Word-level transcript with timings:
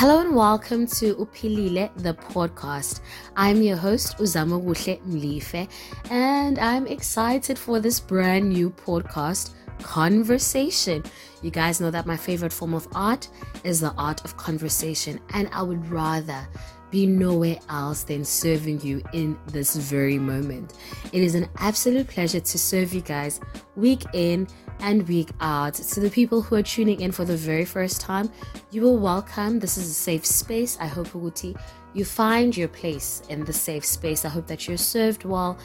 Hello 0.00 0.20
and 0.20 0.34
welcome 0.34 0.86
to 0.86 1.14
Upilile, 1.16 1.90
the 1.96 2.14
podcast. 2.14 3.00
I'm 3.36 3.60
your 3.60 3.76
host, 3.76 4.16
Uzama 4.16 4.58
Wuhle 4.58 4.98
Mlife, 5.02 5.68
and 6.10 6.58
I'm 6.58 6.86
excited 6.86 7.58
for 7.58 7.80
this 7.80 8.00
brand 8.00 8.48
new 8.48 8.70
podcast, 8.70 9.50
Conversation. 9.82 11.04
You 11.42 11.50
guys 11.50 11.82
know 11.82 11.90
that 11.90 12.06
my 12.06 12.16
favorite 12.16 12.50
form 12.50 12.72
of 12.72 12.88
art 12.94 13.28
is 13.62 13.80
the 13.80 13.92
art 13.98 14.24
of 14.24 14.38
conversation, 14.38 15.20
and 15.34 15.50
I 15.52 15.60
would 15.60 15.86
rather 15.90 16.48
be 16.90 17.06
nowhere 17.06 17.58
else 17.68 18.02
than 18.02 18.24
serving 18.24 18.80
you 18.82 19.02
in 19.12 19.38
this 19.46 19.76
very 19.76 20.18
moment. 20.18 20.74
It 21.12 21.22
is 21.22 21.34
an 21.34 21.48
absolute 21.58 22.08
pleasure 22.08 22.40
to 22.40 22.58
serve 22.58 22.92
you 22.92 23.00
guys 23.00 23.40
week 23.76 24.04
in 24.12 24.48
and 24.80 25.06
week 25.08 25.30
out. 25.40 25.74
To 25.74 26.00
the 26.00 26.10
people 26.10 26.42
who 26.42 26.56
are 26.56 26.62
tuning 26.62 27.00
in 27.00 27.12
for 27.12 27.24
the 27.24 27.36
very 27.36 27.64
first 27.64 28.00
time, 28.00 28.30
you 28.70 28.86
are 28.88 28.96
welcome. 28.96 29.58
This 29.58 29.76
is 29.76 29.88
a 29.88 29.94
safe 29.94 30.26
space. 30.26 30.78
I 30.80 30.86
hope 30.86 31.08
Uguti 31.08 31.56
you 31.92 32.04
find 32.04 32.56
your 32.56 32.68
place 32.68 33.22
in 33.28 33.44
the 33.44 33.52
safe 33.52 33.84
space. 33.84 34.24
I 34.24 34.28
hope 34.28 34.46
that 34.46 34.68
you're 34.68 34.76
served 34.76 35.24
well. 35.24 35.58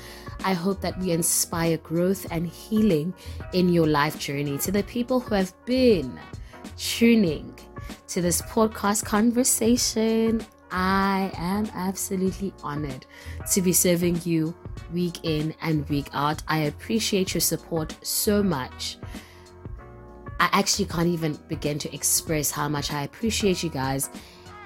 I 0.43 0.53
hope 0.53 0.81
that 0.81 0.97
we 0.99 1.11
inspire 1.11 1.77
growth 1.77 2.25
and 2.31 2.47
healing 2.47 3.13
in 3.53 3.69
your 3.69 3.87
life 3.87 4.17
journey. 4.19 4.57
To 4.59 4.71
the 4.71 4.83
people 4.83 5.19
who 5.19 5.35
have 5.35 5.53
been 5.65 6.19
tuning 6.77 7.53
to 8.07 8.21
this 8.21 8.41
podcast 8.41 9.05
conversation, 9.05 10.43
I 10.77 11.31
am 11.37 11.71
absolutely 11.73 12.53
honored 12.61 13.05
to 13.53 13.61
be 13.61 13.71
serving 13.71 14.19
you 14.25 14.53
week 14.91 15.19
in 15.23 15.55
and 15.61 15.87
week 15.87 16.07
out. 16.11 16.43
I 16.49 16.63
appreciate 16.63 17.33
your 17.33 17.39
support 17.39 17.95
so 18.01 18.43
much. 18.43 18.97
I 20.37 20.49
actually 20.51 20.89
can't 20.89 21.07
even 21.07 21.39
begin 21.47 21.79
to 21.79 21.95
express 21.95 22.51
how 22.51 22.67
much 22.67 22.91
I 22.91 23.03
appreciate 23.03 23.63
you 23.63 23.69
guys 23.69 24.09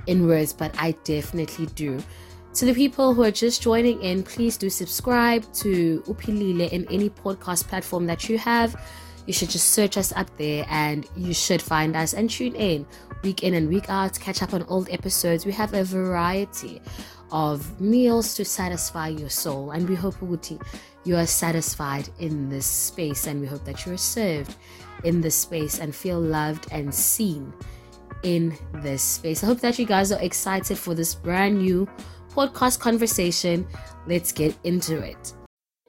in 0.08 0.26
words, 0.26 0.52
but 0.52 0.74
I 0.80 0.94
definitely 1.04 1.68
do. 1.68 2.02
To 2.56 2.66
the 2.66 2.73
people 2.73 3.14
who 3.14 3.22
are 3.22 3.30
just 3.30 3.62
joining 3.62 4.02
in, 4.02 4.23
please 4.23 4.58
do 4.58 4.68
subscribe 4.68 5.44
to 5.54 6.02
Upilile 6.08 6.72
in 6.72 6.88
any 6.90 7.12
podcast 7.12 7.68
platform 7.68 8.08
that 8.08 8.28
you 8.28 8.40
have. 8.40 8.76
You 9.30 9.34
should 9.34 9.52
just 9.52 9.74
search 9.74 9.96
us 9.96 10.12
up 10.14 10.28
there 10.38 10.66
and 10.72 11.08
you 11.16 11.36
should 11.36 11.62
find 11.62 11.96
us 11.96 12.16
and 12.16 12.28
tune 12.28 12.56
in 12.56 12.84
week 13.22 13.44
in 13.44 13.54
and 13.54 13.70
week 13.70 13.88
out, 13.88 14.20
catch 14.20 14.42
up 14.42 14.56
on 14.56 14.64
old 14.64 14.90
episodes. 14.90 15.46
We 15.46 15.52
have 15.52 15.76
a 15.76 15.84
variety 15.84 16.82
of 17.32 17.80
meals 17.80 18.34
to 18.34 18.44
satisfy 18.44 19.10
your 19.10 19.30
soul, 19.30 19.70
and 19.70 19.88
we 19.88 19.94
hope 19.94 20.16
Uguti, 20.16 20.60
you 21.04 21.16
are 21.16 21.28
satisfied 21.28 22.10
in 22.18 22.50
this 22.50 22.66
space, 22.66 23.28
and 23.28 23.40
we 23.40 23.46
hope 23.46 23.64
that 23.66 23.86
you 23.86 23.94
are 23.94 23.98
served 23.98 24.56
in 25.04 25.22
this 25.22 25.36
space 25.36 25.78
and 25.78 25.94
feel 25.94 26.20
loved 26.20 26.66
and 26.72 26.92
seen 26.92 27.54
in 28.24 28.58
this 28.82 29.04
space. 29.04 29.44
I 29.44 29.46
hope 29.46 29.60
that 29.60 29.78
you 29.78 29.86
guys 29.86 30.12
are 30.12 30.22
excited 30.24 30.76
for 30.76 30.96
this 30.96 31.14
brand 31.14 31.60
new 31.60 31.88
podcast 32.32 32.80
conversation. 32.80 33.68
Let's 34.08 34.32
get 34.32 34.58
into 34.64 34.98
it. 34.98 35.34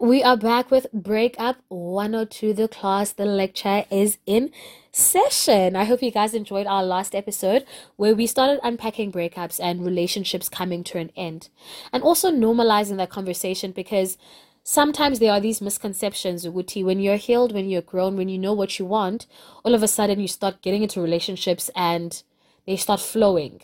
We 0.02 0.22
are 0.22 0.34
back 0.34 0.70
with 0.70 0.86
Breakup 0.94 1.58
102. 1.68 2.54
The 2.54 2.68
class, 2.68 3.12
the 3.12 3.26
lecture 3.26 3.84
is 3.90 4.16
in 4.24 4.50
session. 4.90 5.76
I 5.76 5.84
hope 5.84 6.02
you 6.02 6.10
guys 6.10 6.32
enjoyed 6.32 6.66
our 6.66 6.82
last 6.82 7.14
episode 7.14 7.66
where 7.96 8.14
we 8.14 8.26
started 8.26 8.60
unpacking 8.62 9.12
breakups 9.12 9.60
and 9.62 9.84
relationships 9.84 10.48
coming 10.48 10.84
to 10.84 10.96
an 10.96 11.10
end 11.18 11.50
and 11.92 12.02
also 12.02 12.32
normalizing 12.32 12.96
that 12.96 13.10
conversation 13.10 13.72
because 13.72 14.16
sometimes 14.64 15.18
there 15.18 15.32
are 15.32 15.40
these 15.40 15.60
misconceptions, 15.60 16.46
Uguti, 16.46 16.82
when 16.82 16.98
you're 16.98 17.16
healed, 17.16 17.52
when 17.52 17.68
you're 17.68 17.82
grown, 17.82 18.16
when 18.16 18.30
you 18.30 18.38
know 18.38 18.54
what 18.54 18.78
you 18.78 18.86
want, 18.86 19.26
all 19.66 19.74
of 19.74 19.82
a 19.82 19.88
sudden 19.88 20.18
you 20.18 20.28
start 20.28 20.62
getting 20.62 20.82
into 20.82 21.02
relationships 21.02 21.68
and 21.76 22.22
they 22.66 22.76
start 22.76 23.00
flowing. 23.00 23.60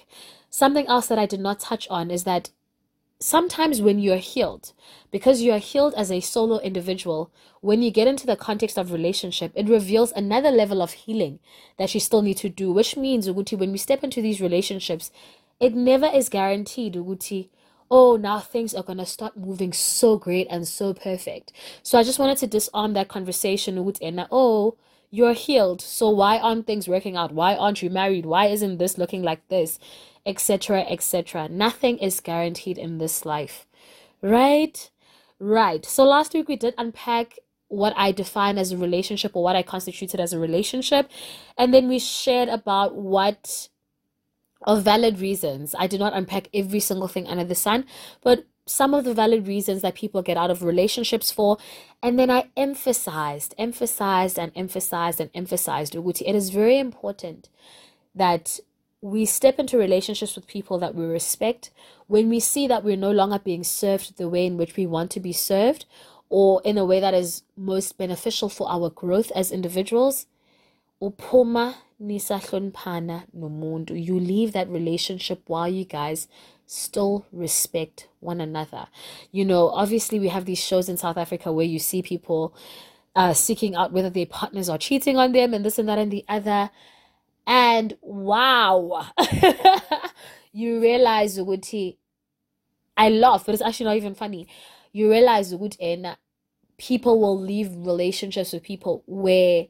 Something 0.50 0.86
else 0.86 1.06
that 1.06 1.18
I 1.18 1.24
did 1.24 1.40
not 1.40 1.60
touch 1.60 1.88
on 1.88 2.10
is 2.10 2.24
that 2.24 2.50
sometimes 3.20 3.80
when 3.80 3.98
you're 3.98 4.16
healed, 4.16 4.72
because 5.10 5.40
you 5.40 5.52
are 5.52 5.58
healed 5.58 5.94
as 5.94 6.10
a 6.10 6.20
solo 6.20 6.58
individual, 6.58 7.30
when 7.60 7.82
you 7.82 7.90
get 7.90 8.08
into 8.08 8.26
the 8.26 8.36
context 8.36 8.76
of 8.76 8.92
relationship, 8.92 9.52
it 9.54 9.68
reveals 9.68 10.12
another 10.12 10.50
level 10.50 10.82
of 10.82 10.92
healing 10.92 11.38
that 11.78 11.92
you 11.94 12.00
still 12.00 12.22
need 12.22 12.36
to 12.38 12.48
do, 12.48 12.72
which 12.72 12.96
means, 12.96 13.28
Uguti, 13.28 13.58
when 13.58 13.72
we 13.72 13.78
step 13.78 14.04
into 14.04 14.20
these 14.20 14.40
relationships, 14.40 15.10
it 15.58 15.74
never 15.74 16.06
is 16.06 16.28
guaranteed, 16.28 16.94
Uguti. 16.94 17.48
Oh, 17.90 18.16
now 18.16 18.40
things 18.40 18.74
are 18.74 18.82
going 18.82 18.98
to 18.98 19.06
start 19.06 19.36
moving 19.36 19.72
so 19.72 20.18
great 20.18 20.48
and 20.50 20.66
so 20.66 20.92
perfect. 20.92 21.52
So 21.82 21.98
I 21.98 22.02
just 22.02 22.18
wanted 22.18 22.38
to 22.38 22.46
disarm 22.46 22.94
that 22.94 23.08
conversation 23.08 23.84
with 23.84 23.98
Enna. 24.02 24.28
Oh, 24.30 24.76
you're 25.16 25.32
healed. 25.32 25.80
So 25.80 26.10
why 26.10 26.38
aren't 26.38 26.66
things 26.66 26.86
working 26.86 27.16
out? 27.16 27.32
Why 27.32 27.56
aren't 27.56 27.82
you 27.82 27.88
married? 27.88 28.26
Why 28.26 28.46
isn't 28.46 28.76
this 28.76 28.98
looking 28.98 29.22
like 29.22 29.48
this? 29.48 29.78
Etc. 30.26 30.82
Etc. 30.82 31.48
Nothing 31.48 31.96
is 31.98 32.20
guaranteed 32.20 32.76
in 32.76 32.98
this 32.98 33.24
life. 33.24 33.66
Right? 34.20 34.90
Right. 35.38 35.86
So 35.86 36.04
last 36.04 36.34
week 36.34 36.48
we 36.48 36.56
did 36.56 36.74
unpack 36.76 37.38
what 37.68 37.94
I 37.96 38.12
define 38.12 38.58
as 38.58 38.72
a 38.72 38.76
relationship 38.76 39.34
or 39.34 39.42
what 39.42 39.56
I 39.56 39.62
constituted 39.62 40.20
as 40.20 40.34
a 40.34 40.38
relationship. 40.38 41.10
And 41.56 41.72
then 41.72 41.88
we 41.88 41.98
shared 41.98 42.50
about 42.50 42.94
what 42.94 43.68
of 44.66 44.82
valid 44.82 45.20
reasons. 45.20 45.74
I 45.78 45.86
did 45.86 46.00
not 46.00 46.12
unpack 46.12 46.48
every 46.52 46.80
single 46.80 47.08
thing 47.08 47.26
under 47.26 47.44
the 47.44 47.54
sun, 47.54 47.86
but 48.22 48.44
some 48.66 48.92
of 48.94 49.04
the 49.04 49.14
valid 49.14 49.46
reasons 49.46 49.82
that 49.82 49.94
people 49.94 50.22
get 50.22 50.36
out 50.36 50.50
of 50.50 50.62
relationships 50.62 51.30
for. 51.30 51.56
And 52.02 52.18
then 52.18 52.30
I 52.30 52.50
emphasized, 52.56 53.54
emphasized, 53.56 54.38
and 54.38 54.52
emphasized, 54.54 55.20
and 55.20 55.30
emphasized, 55.34 55.94
Uguti. 55.94 56.22
It 56.26 56.34
is 56.34 56.50
very 56.50 56.78
important 56.78 57.48
that 58.14 58.58
we 59.00 59.24
step 59.24 59.58
into 59.58 59.78
relationships 59.78 60.34
with 60.34 60.46
people 60.46 60.78
that 60.78 60.94
we 60.94 61.04
respect 61.04 61.70
when 62.08 62.28
we 62.28 62.40
see 62.40 62.66
that 62.66 62.82
we're 62.82 62.96
no 62.96 63.10
longer 63.10 63.38
being 63.38 63.62
served 63.62 64.16
the 64.16 64.28
way 64.28 64.46
in 64.46 64.56
which 64.56 64.76
we 64.76 64.86
want 64.86 65.10
to 65.12 65.20
be 65.20 65.32
served 65.32 65.84
or 66.28 66.60
in 66.64 66.76
a 66.76 66.84
way 66.84 66.98
that 66.98 67.14
is 67.14 67.42
most 67.56 67.96
beneficial 67.98 68.48
for 68.48 68.68
our 68.68 68.90
growth 68.90 69.30
as 69.36 69.52
individuals. 69.52 70.26
Upuma 71.00 71.76
nisahloniphana 72.02 73.24
nomuntu. 73.36 74.02
You 74.02 74.18
leave 74.18 74.52
that 74.52 74.68
relationship 74.68 75.42
while 75.46 75.68
you 75.68 75.84
guys 75.84 76.26
still 76.66 77.26
respect 77.32 78.08
one 78.20 78.40
another. 78.40 78.88
You 79.32 79.44
know, 79.44 79.68
obviously, 79.70 80.18
we 80.18 80.28
have 80.28 80.44
these 80.44 80.62
shows 80.62 80.88
in 80.88 80.96
South 80.96 81.16
Africa 81.16 81.52
where 81.52 81.66
you 81.66 81.78
see 81.78 82.02
people 82.02 82.54
uh, 83.14 83.32
seeking 83.32 83.74
out 83.74 83.92
whether 83.92 84.10
their 84.10 84.26
partners 84.26 84.68
are 84.68 84.78
cheating 84.78 85.16
on 85.16 85.32
them 85.32 85.54
and 85.54 85.64
this 85.64 85.78
and 85.78 85.88
that 85.88 85.98
and 85.98 86.12
the 86.12 86.24
other. 86.28 86.70
And 87.46 87.96
wow, 88.02 89.06
you 90.52 90.80
realize, 90.80 91.38
Uguti, 91.38 91.96
I 92.96 93.10
laugh, 93.10 93.46
but 93.46 93.54
it's 93.54 93.62
actually 93.62 93.86
not 93.86 93.96
even 93.96 94.14
funny. 94.14 94.48
You 94.92 95.10
realize, 95.10 95.54
Uguti, 95.54 96.16
people 96.76 97.20
will 97.20 97.40
leave 97.40 97.70
relationships 97.74 98.52
with 98.52 98.64
people 98.64 99.04
where 99.06 99.68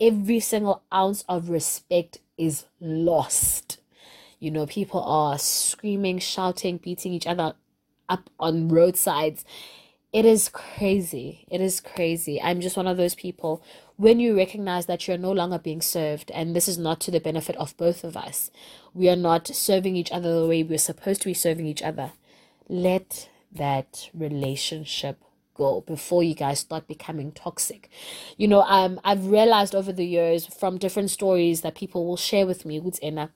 every 0.00 0.40
single 0.40 0.82
ounce 0.92 1.24
of 1.28 1.48
respect 1.48 2.18
is 2.36 2.66
lost 2.80 3.78
you 4.42 4.50
know, 4.50 4.66
people 4.66 5.00
are 5.04 5.38
screaming, 5.38 6.18
shouting, 6.18 6.76
beating 6.78 7.12
each 7.12 7.28
other 7.28 7.54
up 8.08 8.28
on 8.40 8.68
roadsides. 8.68 9.44
It 10.12 10.24
is 10.24 10.48
crazy. 10.48 11.46
It 11.48 11.60
is 11.60 11.80
crazy. 11.80 12.42
I'm 12.42 12.60
just 12.60 12.76
one 12.76 12.88
of 12.88 12.96
those 12.96 13.14
people. 13.14 13.62
When 13.96 14.18
you 14.18 14.36
recognize 14.36 14.86
that 14.86 15.06
you're 15.06 15.16
no 15.16 15.30
longer 15.30 15.60
being 15.60 15.80
served, 15.80 16.32
and 16.32 16.56
this 16.56 16.66
is 16.66 16.76
not 16.76 16.98
to 17.02 17.12
the 17.12 17.20
benefit 17.20 17.54
of 17.54 17.76
both 17.76 18.02
of 18.02 18.16
us, 18.16 18.50
we 18.92 19.08
are 19.08 19.14
not 19.14 19.46
serving 19.46 19.94
each 19.94 20.10
other 20.10 20.40
the 20.40 20.46
way 20.48 20.64
we're 20.64 20.76
supposed 20.76 21.22
to 21.22 21.28
be 21.28 21.34
serving 21.34 21.66
each 21.66 21.80
other, 21.80 22.10
let 22.68 23.28
that 23.52 24.10
relationship 24.12 25.22
go 25.54 25.82
before 25.82 26.24
you 26.24 26.34
guys 26.34 26.58
start 26.58 26.88
becoming 26.88 27.30
toxic. 27.30 27.88
You 28.36 28.48
know, 28.48 28.62
um, 28.62 29.00
I've 29.04 29.26
realized 29.28 29.72
over 29.72 29.92
the 29.92 30.04
years 30.04 30.46
from 30.46 30.78
different 30.78 31.10
stories 31.10 31.60
that 31.60 31.76
people 31.76 32.04
will 32.04 32.16
share 32.16 32.44
with 32.44 32.66
me, 32.66 32.80
Utsena, 32.80 33.30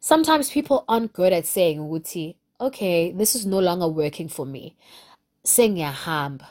sometimes 0.00 0.50
people 0.50 0.84
aren't 0.88 1.12
good 1.12 1.32
at 1.32 1.46
saying 1.46 1.78
ukuthi 1.78 2.36
okay 2.60 3.12
this 3.12 3.34
is 3.34 3.46
no 3.46 3.58
longer 3.58 3.88
working 3.88 4.28
for 4.28 4.46
me. 4.46 4.76
Sengiyahamba 5.44 6.46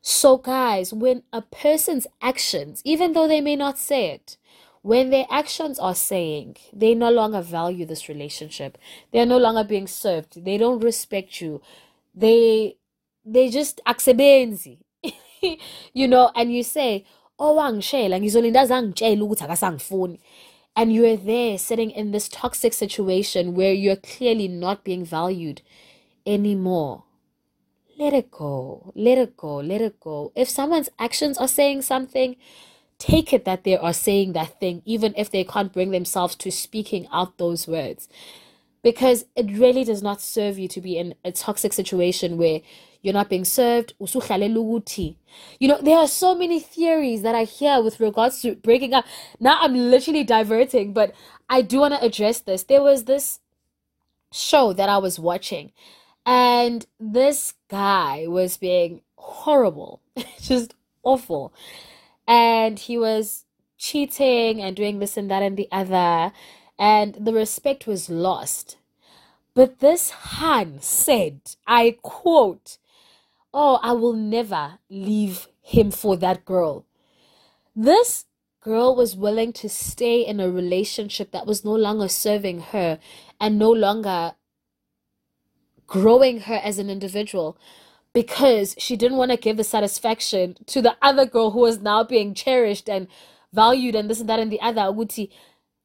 so 0.00 0.36
guys 0.36 0.92
when 0.92 1.22
a 1.32 1.42
person's 1.42 2.06
actions 2.22 2.80
even 2.84 3.12
though 3.12 3.26
they 3.26 3.40
may 3.40 3.56
not 3.56 3.78
say 3.78 4.10
it 4.10 4.36
when 4.86 5.10
their 5.10 5.26
actions 5.28 5.80
are 5.80 5.96
saying 5.96 6.56
they 6.72 6.94
no 6.94 7.10
longer 7.10 7.40
value 7.40 7.84
this 7.84 8.08
relationship. 8.08 8.78
They're 9.10 9.26
no 9.26 9.36
longer 9.36 9.64
being 9.64 9.88
served. 9.88 10.44
They 10.44 10.58
don't 10.58 10.78
respect 10.78 11.40
you. 11.40 11.60
They 12.14 12.76
they 13.24 13.50
just 13.50 13.80
akusebenzi 13.84 14.78
you 15.92 16.06
know 16.06 16.30
and 16.36 16.54
you 16.54 16.62
say 16.62 17.04
oh 17.36 17.56
wangishela 17.56 18.20
ngizolinda 18.20 18.60
azangitshela 18.60 19.24
ukuthi 19.24 19.44
akasangifuni 19.44 20.20
and 20.76 20.92
you're 20.92 21.16
there 21.16 21.56
sitting 21.56 21.90
in 21.90 22.12
this 22.12 22.28
toxic 22.28 22.74
situation 22.74 23.54
where 23.54 23.72
you're 23.72 23.96
clearly 23.96 24.46
not 24.46 24.84
being 24.84 25.04
valued 25.04 25.62
anymore. 26.26 27.04
Let 27.98 28.12
it 28.12 28.30
go. 28.30 28.92
Let 28.94 29.16
it 29.16 29.36
go. 29.38 29.56
Let 29.56 29.80
it 29.80 29.98
go. 29.98 30.32
If 30.36 30.50
someone's 30.50 30.90
actions 30.98 31.38
are 31.38 31.48
saying 31.48 31.82
something, 31.82 32.36
take 32.98 33.32
it 33.32 33.46
that 33.46 33.64
they 33.64 33.76
are 33.76 33.94
saying 33.94 34.34
that 34.34 34.60
thing, 34.60 34.82
even 34.84 35.14
if 35.16 35.30
they 35.30 35.44
can't 35.44 35.72
bring 35.72 35.92
themselves 35.92 36.34
to 36.36 36.50
speaking 36.52 37.08
out 37.10 37.38
those 37.38 37.66
words. 37.66 38.08
Because 38.86 39.24
it 39.34 39.50
really 39.58 39.82
does 39.82 40.00
not 40.00 40.20
serve 40.20 40.60
you 40.60 40.68
to 40.68 40.80
be 40.80 40.96
in 40.96 41.16
a 41.24 41.32
toxic 41.32 41.72
situation 41.72 42.38
where 42.38 42.60
you're 43.02 43.12
not 43.12 43.28
being 43.28 43.44
served. 43.44 43.94
You 43.98 45.68
know, 45.68 45.80
there 45.82 45.98
are 45.98 46.06
so 46.06 46.36
many 46.36 46.60
theories 46.60 47.22
that 47.22 47.34
I 47.34 47.42
hear 47.42 47.82
with 47.82 47.98
regards 47.98 48.42
to 48.42 48.54
breaking 48.54 48.94
up. 48.94 49.04
Now 49.40 49.58
I'm 49.60 49.74
literally 49.74 50.22
diverting, 50.22 50.92
but 50.92 51.12
I 51.50 51.62
do 51.62 51.80
want 51.80 51.94
to 51.94 52.04
address 52.04 52.38
this. 52.38 52.62
There 52.62 52.80
was 52.80 53.06
this 53.06 53.40
show 54.32 54.72
that 54.74 54.88
I 54.88 54.98
was 54.98 55.18
watching, 55.18 55.72
and 56.24 56.86
this 57.00 57.54
guy 57.68 58.26
was 58.28 58.56
being 58.56 59.00
horrible, 59.16 60.00
just 60.40 60.74
awful. 61.02 61.52
And 62.28 62.78
he 62.78 62.98
was 62.98 63.46
cheating 63.78 64.62
and 64.62 64.76
doing 64.76 65.00
this 65.00 65.16
and 65.16 65.28
that 65.28 65.42
and 65.42 65.56
the 65.56 65.66
other, 65.72 66.32
and 66.78 67.14
the 67.14 67.32
respect 67.32 67.86
was 67.86 68.10
lost. 68.10 68.76
But 69.54 69.78
this 69.78 70.10
Han 70.10 70.78
said, 70.80 71.40
I 71.66 71.96
quote, 72.02 72.78
Oh, 73.54 73.78
I 73.82 73.92
will 73.92 74.12
never 74.12 74.78
leave 74.90 75.48
him 75.62 75.90
for 75.90 76.16
that 76.18 76.44
girl. 76.44 76.84
This 77.74 78.26
girl 78.60 78.94
was 78.94 79.16
willing 79.16 79.52
to 79.54 79.68
stay 79.68 80.20
in 80.20 80.40
a 80.40 80.50
relationship 80.50 81.30
that 81.30 81.46
was 81.46 81.64
no 81.64 81.74
longer 81.74 82.08
serving 82.08 82.60
her 82.60 82.98
and 83.40 83.58
no 83.58 83.70
longer 83.70 84.34
growing 85.86 86.40
her 86.40 86.60
as 86.62 86.78
an 86.78 86.90
individual 86.90 87.56
because 88.12 88.74
she 88.78 88.96
didn't 88.96 89.18
want 89.18 89.30
to 89.30 89.36
give 89.36 89.56
the 89.56 89.64
satisfaction 89.64 90.56
to 90.66 90.82
the 90.82 90.96
other 91.00 91.24
girl 91.26 91.52
who 91.52 91.60
was 91.60 91.80
now 91.80 92.02
being 92.02 92.34
cherished 92.34 92.88
and 92.88 93.06
valued 93.52 93.94
and 93.94 94.10
this 94.10 94.20
and 94.20 94.28
that 94.28 94.40
and 94.40 94.50
the 94.50 94.60
other 94.60 94.90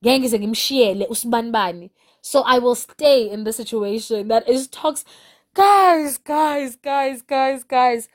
ngeke 0.03 1.07
usibanibani. 1.09 1.92
So 2.21 2.42
i 2.42 2.59
will 2.59 2.75
stay 2.75 3.30
in 3.30 3.44
the 3.44 3.53
situation 3.53 4.27
that 4.27 4.48
is 4.48 4.68
toxic. 4.68 5.07
Guys 5.53 6.18
guys 6.18 6.75
guys 6.75 7.21
guys 7.21 7.63
guys. 7.63 8.09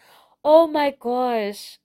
Oh 0.45 0.67
my 0.67 0.95
gosh. 0.99 1.79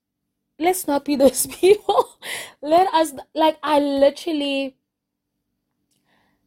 Let's 0.60 0.88
not 0.88 1.06
be 1.06 1.16
those 1.24 1.48
people. 1.48 2.18
Let 2.62 2.94
us 2.94 3.14
like 3.34 3.58
i 3.64 3.80
literally 3.80 4.76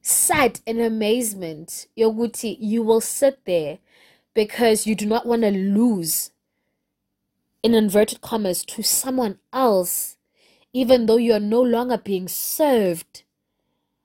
sat 0.03 0.61
in 0.67 0.81
amazement 0.81 1.87
yoguti. 1.99 2.57
You 2.61 2.83
will 2.83 3.01
sit 3.01 3.45
there 3.47 3.79
because 4.35 4.87
you 4.87 4.95
do 4.95 5.07
not 5.07 5.27
want 5.27 5.43
to 5.43 5.51
lose 5.51 6.31
in 7.63 7.75
inverted 7.75 8.21
commas 8.21 8.65
to 8.65 8.83
someone 8.83 9.39
else 9.53 10.17
even 10.73 11.07
though 11.07 11.17
you're 11.17 11.41
no 11.41 11.63
longer 11.63 11.97
being 11.97 12.29
served 12.29 13.24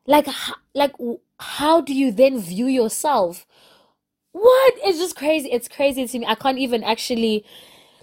like 0.10 0.28
like 0.74 0.94
how 1.40 1.82
do 1.82 1.94
you 1.94 2.12
then 2.12 2.40
view 2.42 2.66
yourself? 2.66 3.46
What? 4.32 4.74
It's 4.84 4.98
just 4.98 5.16
crazy 5.16 5.52
it's 5.52 5.68
crazy 5.68 6.08
to 6.08 6.20
me. 6.20 6.26
I 6.26 6.36
can't 6.36 6.58
even 6.58 6.84
actually 6.84 7.46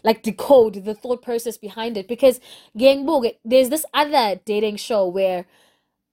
like 0.04 0.22
decode 0.22 0.84
the 0.84 0.94
thought 0.94 1.20
process 1.22 1.58
behind 1.58 1.96
it 1.96 2.06
because 2.08 2.40
gang 2.76 3.08
there's 3.44 3.70
this 3.70 3.84
other 3.92 4.40
dating 4.44 4.76
show 4.76 5.08
where 5.08 5.46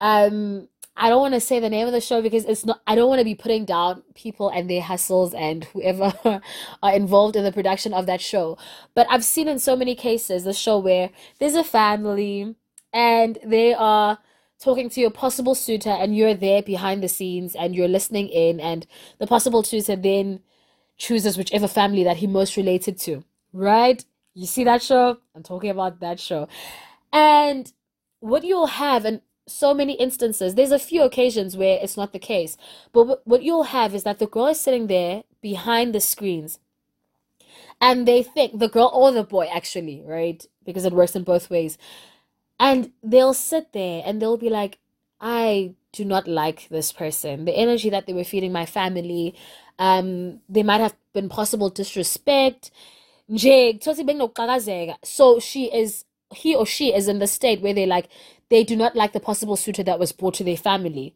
um 0.01 0.67
I 0.95 1.09
don't 1.09 1.21
want 1.21 1.33
to 1.35 1.39
say 1.39 1.59
the 1.59 1.69
name 1.69 1.87
of 1.87 1.93
the 1.93 2.01
show 2.01 2.21
because 2.21 2.45
it's 2.45 2.65
not, 2.65 2.81
I 2.85 2.93
don't 2.93 3.09
want 3.09 3.19
to 3.19 3.25
be 3.25 3.33
putting 3.33 3.65
down 3.65 4.03
people 4.13 4.49
and 4.49 4.69
their 4.69 4.81
hustles 4.81 5.33
and 5.33 5.63
whoever 5.65 6.13
are 6.83 6.93
involved 6.93 7.35
in 7.35 7.43
the 7.43 7.51
production 7.51 7.93
of 7.95 8.05
that 8.05 8.21
show. 8.21 8.59
But 8.93 9.07
I've 9.09 9.23
seen 9.23 9.47
in 9.47 9.57
so 9.57 9.75
many 9.75 9.95
cases 9.95 10.43
the 10.43 10.53
show 10.53 10.77
where 10.77 11.09
there's 11.39 11.55
a 11.55 11.63
family 11.63 12.55
and 12.93 13.39
they 13.43 13.73
are 13.73 14.19
talking 14.63 14.89
to 14.89 15.01
your 15.01 15.11
possible 15.11 15.55
suitor 15.55 15.89
and 15.89 16.15
you're 16.15 16.33
there 16.33 16.61
behind 16.61 17.03
the 17.03 17.09
scenes 17.09 17.55
and 17.55 17.75
you're 17.75 17.87
listening 17.87 18.29
in 18.29 18.59
and 18.59 18.87
the 19.19 19.27
possible 19.27 19.61
suitor 19.63 19.95
then 19.95 20.39
chooses 20.97 21.37
whichever 21.37 21.67
family 21.67 22.03
that 22.03 22.17
he 22.17 22.27
most 22.27 22.55
related 22.55 22.97
to. 22.99 23.23
Right? 23.51 24.03
You 24.33 24.47
see 24.47 24.63
that 24.63 24.81
show? 24.81 25.17
I'm 25.35 25.43
talking 25.43 25.69
about 25.69 25.99
that 25.99 26.19
show. 26.19 26.47
And 27.11 27.71
what 28.19 28.43
you'll 28.43 28.67
have, 28.67 29.05
and 29.05 29.21
so 29.47 29.73
many 29.73 29.93
instances. 29.93 30.55
There's 30.55 30.71
a 30.71 30.79
few 30.79 31.03
occasions 31.03 31.57
where 31.57 31.79
it's 31.81 31.97
not 31.97 32.13
the 32.13 32.19
case. 32.19 32.57
But 32.91 33.27
what 33.27 33.43
you'll 33.43 33.63
have 33.63 33.93
is 33.93 34.03
that 34.03 34.19
the 34.19 34.27
girl 34.27 34.47
is 34.47 34.59
sitting 34.59 34.87
there 34.87 35.23
behind 35.41 35.93
the 35.93 35.99
screens 35.99 36.59
and 37.81 38.07
they 38.07 38.23
think 38.23 38.59
the 38.59 38.69
girl 38.69 38.89
or 38.93 39.11
the 39.11 39.23
boy 39.23 39.47
actually, 39.53 40.01
right? 40.05 40.45
Because 40.65 40.85
it 40.85 40.93
works 40.93 41.15
in 41.15 41.23
both 41.23 41.49
ways. 41.49 41.77
And 42.63 42.93
they'll 43.03 43.33
sit 43.33 43.73
there 43.73 44.01
and 44.05 44.21
they'll 44.21 44.37
be 44.37 44.49
like, 44.49 44.79
I 45.19 45.75
do 45.91 46.05
not 46.05 46.29
like 46.29 46.69
this 46.69 46.93
person. 46.93 47.43
The 47.43 47.51
energy 47.51 47.89
that 47.89 48.07
they 48.07 48.13
were 48.13 48.23
feeding 48.23 48.53
my 48.53 48.65
family, 48.65 49.35
um, 49.79 50.39
they 50.47 50.63
might 50.63 50.79
have 50.79 50.95
been 51.13 51.27
possible 51.27 51.69
disrespect. 51.69 52.71
So 55.03 55.39
she 55.39 55.65
is 55.73 56.05
he 56.33 56.55
or 56.55 56.65
she 56.65 56.93
is 56.95 57.09
in 57.09 57.19
the 57.19 57.27
state 57.27 57.61
where 57.61 57.73
they 57.73 57.85
like 57.85 58.07
they 58.49 58.63
do 58.63 58.77
not 58.77 58.95
like 58.95 59.11
the 59.11 59.19
possible 59.19 59.57
suitor 59.57 59.83
that 59.83 59.99
was 59.99 60.13
brought 60.13 60.35
to 60.35 60.45
their 60.45 60.55
family. 60.55 61.15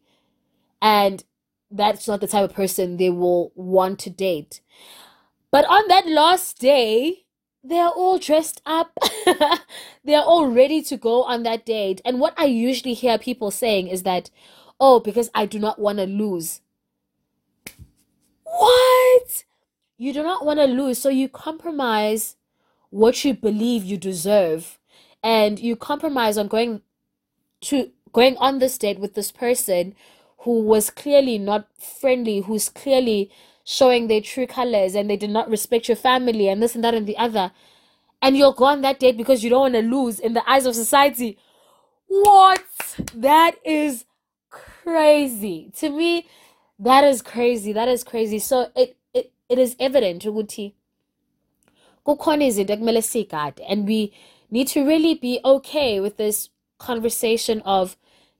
And 0.82 1.24
that's 1.70 2.06
not 2.06 2.20
the 2.20 2.28
type 2.28 2.44
of 2.44 2.54
person 2.54 2.98
they 2.98 3.08
will 3.10 3.52
want 3.54 4.00
to 4.00 4.10
date. 4.10 4.60
But 5.50 5.64
on 5.64 5.88
that 5.88 6.06
last 6.06 6.58
day, 6.58 7.24
they're 7.62 7.88
all 7.88 8.18
dressed 8.18 8.62
up. 8.64 8.96
they're 10.04 10.22
all 10.22 10.48
ready 10.48 10.82
to 10.82 10.96
go 10.96 11.22
on 11.24 11.42
that 11.42 11.66
date. 11.66 12.00
And 12.04 12.20
what 12.20 12.34
I 12.36 12.44
usually 12.44 12.94
hear 12.94 13.18
people 13.18 13.50
saying 13.50 13.88
is 13.88 14.02
that, 14.04 14.30
oh, 14.80 15.00
because 15.00 15.30
I 15.34 15.46
do 15.46 15.58
not 15.58 15.78
want 15.78 15.98
to 15.98 16.06
lose. 16.06 16.60
What? 18.44 19.44
You 19.96 20.12
do 20.12 20.22
not 20.22 20.44
want 20.44 20.60
to 20.60 20.66
lose. 20.66 20.98
So 20.98 21.08
you 21.08 21.28
compromise 21.28 22.36
what 22.90 23.24
you 23.24 23.34
believe 23.34 23.84
you 23.84 23.96
deserve. 23.96 24.78
And 25.22 25.58
you 25.58 25.76
compromise 25.76 26.38
on 26.38 26.48
going 26.48 26.82
to 27.62 27.90
going 28.12 28.36
on 28.38 28.58
this 28.58 28.78
date 28.78 28.98
with 29.00 29.14
this 29.14 29.32
person 29.32 29.94
who 30.38 30.62
was 30.62 30.90
clearly 30.90 31.38
not 31.38 31.68
friendly, 31.76 32.40
who's 32.40 32.68
clearly 32.68 33.30
showing 33.70 34.08
their 34.08 34.22
true 34.22 34.46
colors 34.46 34.94
and 34.94 35.10
they 35.10 35.16
did 35.18 35.28
not 35.28 35.50
respect 35.50 35.88
your 35.88 35.96
family 35.96 36.48
and 36.48 36.62
this 36.62 36.74
and 36.74 36.82
that 36.82 36.94
and 36.94 37.06
the 37.06 37.18
other. 37.18 37.52
And 38.22 38.34
you're 38.34 38.54
go 38.54 38.64
on 38.64 38.80
that 38.80 38.98
date 38.98 39.18
because 39.18 39.44
you 39.44 39.50
don't 39.50 39.60
want 39.60 39.74
to 39.74 39.82
lose 39.82 40.18
in 40.18 40.32
the 40.32 40.50
eyes 40.50 40.64
of 40.64 40.74
society. 40.74 41.36
What? 42.06 42.64
That 43.14 43.56
is 43.66 44.06
crazy. 44.48 45.70
To 45.80 45.90
me, 45.90 46.26
that 46.78 47.04
is 47.04 47.20
crazy. 47.20 47.74
That 47.74 47.88
is 47.88 48.04
crazy. 48.04 48.38
So 48.38 48.72
it 48.74 48.96
it, 49.12 49.32
it 49.50 49.58
is 49.58 49.76
evident 49.78 50.22
ukuthi 50.22 50.72
kukhona 52.06 52.46
izinto 52.46 53.60
and 53.68 53.86
we 53.86 54.14
need 54.50 54.68
to 54.68 54.82
really 54.82 55.12
be 55.12 55.40
okay 55.44 56.00
with 56.00 56.16
this 56.16 56.48
conversation 56.78 57.60
of 57.66 57.98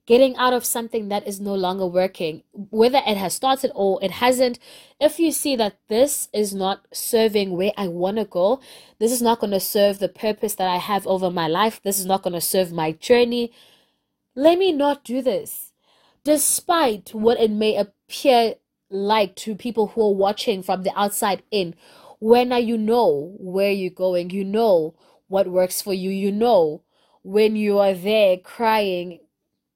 getting 0.09 0.35
out 0.37 0.53
of 0.53 0.65
something 0.65 1.09
that 1.09 1.27
is 1.27 1.39
no 1.39 1.53
longer 1.53 1.85
working, 1.85 2.41
whether 2.71 2.97
it 3.05 3.15
has 3.15 3.31
started 3.31 3.71
or 3.75 3.99
it 4.03 4.09
hasn't. 4.09 4.57
If 4.99 5.19
you 5.19 5.31
see 5.31 5.55
that 5.57 5.77
this 5.87 6.29
is 6.33 6.51
not 6.51 6.87
serving 6.91 7.55
where 7.55 7.73
I 7.77 7.89
want 7.89 8.17
to 8.17 8.25
go, 8.25 8.59
this 8.97 9.11
is 9.11 9.21
not 9.21 9.39
going 9.39 9.51
to 9.51 9.59
serve 9.59 9.99
the 9.99 10.09
purpose 10.09 10.55
that 10.55 10.67
I 10.67 10.77
have 10.77 11.05
over 11.05 11.29
my 11.29 11.47
life, 11.47 11.79
this 11.83 11.99
is 11.99 12.07
not 12.07 12.23
going 12.23 12.33
to 12.33 12.41
serve 12.41 12.71
my 12.71 12.93
journey, 12.93 13.53
let 14.33 14.57
me 14.57 14.71
not 14.71 15.03
do 15.03 15.21
this. 15.21 15.73
Despite 16.23 17.13
what 17.13 17.39
it 17.39 17.51
may 17.51 17.75
appear 17.75 18.55
like 18.89 19.35
to 19.35 19.53
people 19.53 19.89
who 19.89 20.01
are 20.01 20.15
watching 20.15 20.63
from 20.63 20.81
the 20.81 20.99
outside 20.99 21.43
in, 21.51 21.75
when 22.17 22.51
you 22.51 22.79
know 22.79 23.35
where 23.37 23.71
you're 23.71 23.91
going, 23.91 24.31
you 24.31 24.43
know 24.43 24.95
what 25.27 25.47
works 25.47 25.83
for 25.83 25.93
you, 25.93 26.09
you 26.09 26.31
know 26.31 26.81
when 27.21 27.55
you 27.55 27.77
are 27.77 27.93
there 27.93 28.37
crying 28.37 29.19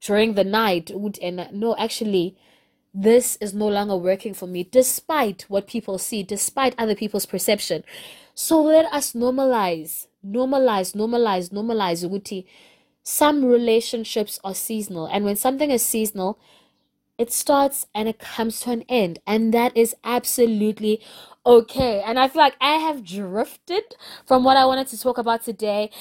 during 0.04 0.34
the 0.34 0.44
night 0.44 0.92
and 1.22 1.50
no 1.54 1.76
actually 1.78 2.36
this 2.94 3.38
is 3.38 3.54
no 3.54 3.68
longer 3.68 3.96
working 3.96 4.34
for 4.34 4.46
me 4.46 4.68
despite 4.72 5.44
what 5.48 5.66
people 5.66 5.98
see 5.98 6.22
despite 6.22 6.76
other 6.78 6.94
people's 6.94 7.26
perception. 7.26 7.84
So 8.36 8.62
let 8.62 8.86
us 8.94 9.14
normalize 9.14 10.08
normalize 10.26 10.94
normalize 10.96 11.50
normalize 11.50 12.08
ukuthi 12.08 12.46
some 13.04 13.44
relationships 13.44 14.40
are 14.44 14.54
seasonal 14.54 15.06
and 15.08 15.26
when 15.26 15.36
something 15.36 15.72
is 15.72 15.82
seasonal 15.82 16.40
it 17.18 17.32
starts 17.32 17.86
and 17.94 18.08
it 18.08 18.20
comes 18.20 18.62
to 18.62 18.72
an 18.72 18.84
end 18.90 19.20
and 19.28 19.54
that 19.54 19.76
is 19.76 19.96
absolutely 20.04 21.02
okay. 21.46 22.02
And 22.06 22.18
i 22.18 22.28
feel 22.28 22.42
like 22.42 22.56
i 22.62 22.76
have 22.76 23.04
drifted 23.04 23.84
from 24.26 24.44
what 24.44 24.56
i 24.56 24.66
wanted 24.66 24.88
to 24.88 25.00
talk 25.00 25.18
about 25.18 25.44
today 25.44 25.92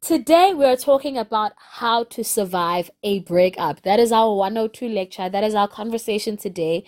Today, 0.00 0.54
we 0.54 0.64
are 0.64 0.76
talking 0.76 1.18
about 1.18 1.52
how 1.58 2.04
to 2.04 2.24
survive 2.24 2.90
a 3.02 3.20
breakup. 3.20 3.82
That 3.82 4.00
is 4.00 4.12
our 4.12 4.34
102 4.34 4.88
lecture. 4.88 5.28
That 5.28 5.44
is 5.44 5.54
our 5.54 5.68
conversation 5.68 6.38
today. 6.38 6.84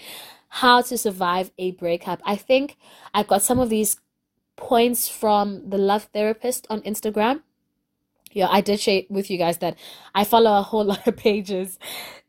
How 0.48 0.80
to 0.80 0.96
survive 0.96 1.50
a 1.58 1.72
breakup. 1.72 2.22
I 2.24 2.36
think 2.36 2.78
I 3.12 3.22
got 3.22 3.42
some 3.42 3.58
of 3.58 3.68
these 3.68 3.98
points 4.56 5.08
from 5.08 5.68
the 5.68 5.76
love 5.76 6.04
therapist 6.14 6.66
on 6.70 6.80
Instagram. 6.82 7.42
yeah, 8.32 8.48
I 8.48 8.62
did 8.62 8.80
share 8.80 9.02
with 9.10 9.30
you 9.30 9.36
guys 9.36 9.58
that 9.58 9.76
I 10.14 10.24
follow 10.24 10.56
a 10.58 10.62
whole 10.62 10.84
lot 10.92 11.06
of 11.06 11.14
pages 11.14 11.78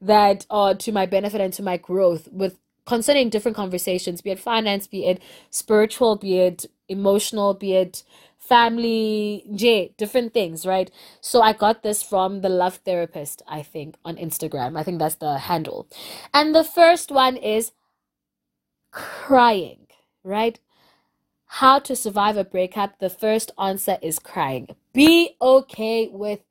that 0.02 0.46
are 0.50 0.76
to 0.76 0.92
my 0.92 1.06
benefit 1.06 1.40
and 1.40 1.54
to 1.54 1.64
my 1.64 1.78
growth 1.78 2.28
with 2.30 2.58
concerning 2.86 3.30
different 3.30 3.56
conversations, 3.56 4.22
be 4.22 4.32
it 4.32 4.40
finance, 4.40 4.88
be 4.88 5.06
it 5.06 5.22
spiritual, 5.50 6.18
be 6.18 6.40
it 6.40 6.66
emotional, 6.90 7.54
be 7.54 7.74
it 7.74 8.04
family, 8.48 9.46
J, 9.56 9.94
different 9.98 10.34
things, 10.34 10.66
right? 10.66 10.92
So 11.22 11.42
I 11.42 11.54
got 11.54 11.84
this 11.84 12.04
from 12.04 12.42
the 12.42 12.50
Love 12.50 12.78
Therapist, 12.86 13.42
I 13.48 13.64
think, 13.64 13.96
on 14.04 14.18
Instagram. 14.18 14.78
I 14.78 14.84
think 14.84 15.00
that's 15.00 15.16
the 15.16 15.38
handle. 15.38 15.88
And 16.34 16.54
the 16.54 16.64
first 16.64 17.12
one 17.12 17.38
is 17.38 17.72
crying, 18.92 19.88
right? 20.24 20.60
How 21.48 21.80
to 21.80 21.96
survive 21.96 22.38
a 22.38 22.44
breakup. 22.44 23.00
The 23.00 23.10
first 23.10 23.52
answer 23.60 23.98
is 24.02 24.20
crying. 24.20 24.76
Be 24.94 25.36
okay 25.42 26.08
with 26.08 26.42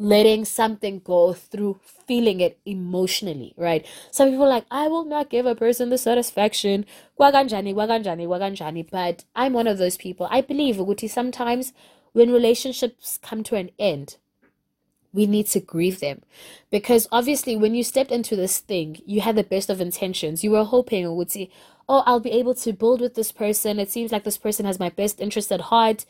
letting 0.00 0.46
something 0.46 0.98
go 1.04 1.34
through 1.34 1.78
feeling 1.84 2.40
it 2.40 2.58
emotionally, 2.64 3.52
right? 3.58 3.86
Some 4.10 4.30
people 4.30 4.48
like, 4.48 4.64
I 4.70 4.88
will 4.88 5.04
not 5.04 5.28
give 5.28 5.44
a 5.44 5.54
person 5.54 5.90
the 5.90 5.98
satisfaction. 5.98 6.86
Waganjani, 7.20 7.74
waganjani, 7.74 8.26
waganjani. 8.26 8.90
But 8.90 9.24
I'm 9.36 9.52
one 9.52 9.66
of 9.66 9.76
those 9.76 9.98
people. 9.98 10.26
I 10.30 10.40
believe, 10.40 10.76
Uguti, 10.76 11.08
sometimes 11.08 11.74
when 12.12 12.32
relationships 12.32 13.18
come 13.22 13.42
to 13.44 13.56
an 13.56 13.70
end, 13.78 14.16
we 15.12 15.26
need 15.26 15.46
to 15.48 15.60
grieve 15.60 16.00
them. 16.00 16.22
Because 16.70 17.06
obviously, 17.12 17.56
when 17.56 17.74
you 17.74 17.84
stepped 17.84 18.10
into 18.10 18.36
this 18.36 18.58
thing, 18.58 19.02
you 19.04 19.20
had 19.20 19.36
the 19.36 19.44
best 19.44 19.68
of 19.68 19.82
intentions. 19.82 20.42
You 20.42 20.52
were 20.52 20.64
hoping, 20.64 21.04
Uguti, 21.04 21.50
oh, 21.90 22.04
I'll 22.06 22.20
be 22.20 22.30
able 22.30 22.54
to 22.54 22.72
build 22.72 23.00
with 23.00 23.16
this 23.16 23.32
person. 23.32 23.80
It 23.80 23.90
seems 23.90 24.12
like 24.12 24.22
this 24.22 24.38
person 24.38 24.64
has 24.64 24.78
my 24.78 24.90
best 24.90 25.20
interest 25.20 25.50
at 25.50 25.60
heart, 25.62 26.06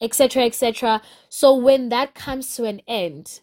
etc., 0.00 0.44
etc. 0.44 1.02
So 1.28 1.52
when 1.56 1.88
that 1.88 2.14
comes 2.14 2.54
to 2.54 2.64
an 2.64 2.80
end, 2.86 3.40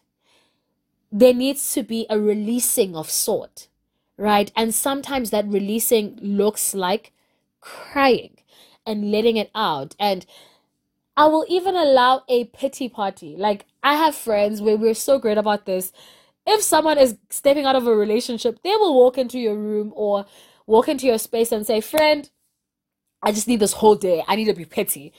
there 1.12 1.34
needs 1.34 1.74
to 1.74 1.82
be 1.82 2.06
a 2.08 2.18
releasing 2.18 2.96
of 2.96 3.10
sort, 3.10 3.68
right? 4.16 4.50
And 4.56 4.74
sometimes 4.74 5.28
that 5.30 5.46
releasing 5.46 6.18
looks 6.22 6.74
like 6.74 7.12
crying 7.60 8.38
and 8.86 9.12
letting 9.12 9.36
it 9.36 9.50
out. 9.54 9.94
And 10.00 10.24
I 11.14 11.26
will 11.26 11.44
even 11.46 11.76
allow 11.76 12.22
a 12.26 12.44
pity 12.44 12.88
party. 12.88 13.36
Like 13.36 13.66
I 13.82 13.96
have 13.96 14.14
friends 14.14 14.62
where 14.62 14.78
we're 14.78 14.94
so 14.94 15.18
great 15.18 15.36
about 15.36 15.66
this. 15.66 15.92
If 16.46 16.62
someone 16.62 16.96
is 16.96 17.18
stepping 17.28 17.66
out 17.66 17.76
of 17.76 17.86
a 17.86 17.94
relationship, 17.94 18.60
they 18.64 18.74
will 18.76 18.94
walk 18.94 19.18
into 19.18 19.38
your 19.38 19.56
room 19.56 19.92
or 19.94 20.24
walk 20.66 20.88
into 20.88 21.06
your 21.06 21.18
space 21.18 21.52
and 21.52 21.66
say, 21.66 21.80
Friend, 21.80 22.28
I 23.22 23.32
just 23.32 23.48
need 23.48 23.60
this 23.60 23.74
whole 23.74 23.94
day. 23.94 24.24
I 24.26 24.36
need 24.36 24.46
to 24.46 24.54
be 24.54 24.64
petty. 24.64 25.12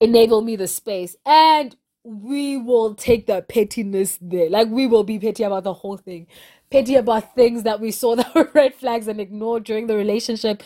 Enable 0.00 0.42
me 0.42 0.56
the 0.56 0.68
space. 0.68 1.16
And 1.24 1.76
we 2.04 2.56
will 2.56 2.94
take 2.94 3.26
the 3.26 3.42
pettiness 3.42 4.18
there. 4.20 4.48
Like 4.48 4.68
we 4.68 4.86
will 4.86 5.02
be 5.02 5.18
petty 5.18 5.42
about 5.42 5.64
the 5.64 5.74
whole 5.74 5.96
thing. 5.96 6.28
Petty 6.70 6.94
about 6.94 7.34
things 7.34 7.64
that 7.64 7.80
we 7.80 7.90
saw 7.90 8.14
that 8.16 8.34
were 8.34 8.50
red 8.54 8.74
flags 8.74 9.08
and 9.08 9.20
ignored 9.20 9.64
during 9.64 9.88
the 9.88 9.96
relationship. 9.96 10.62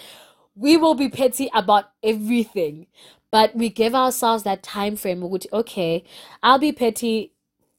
We 0.55 0.77
will 0.77 0.95
be 0.95 1.09
petty 1.09 1.49
about 1.55 1.87
everything. 2.03 2.87
But 3.31 3.55
we 3.55 3.71
give 3.71 3.95
ourselves 3.95 4.43
that 4.43 4.63
time 4.63 4.97
frame 4.97 5.21
which 5.31 5.47
okay, 5.53 6.05
I'll 6.43 6.59
be 6.59 6.73
petty 6.73 7.33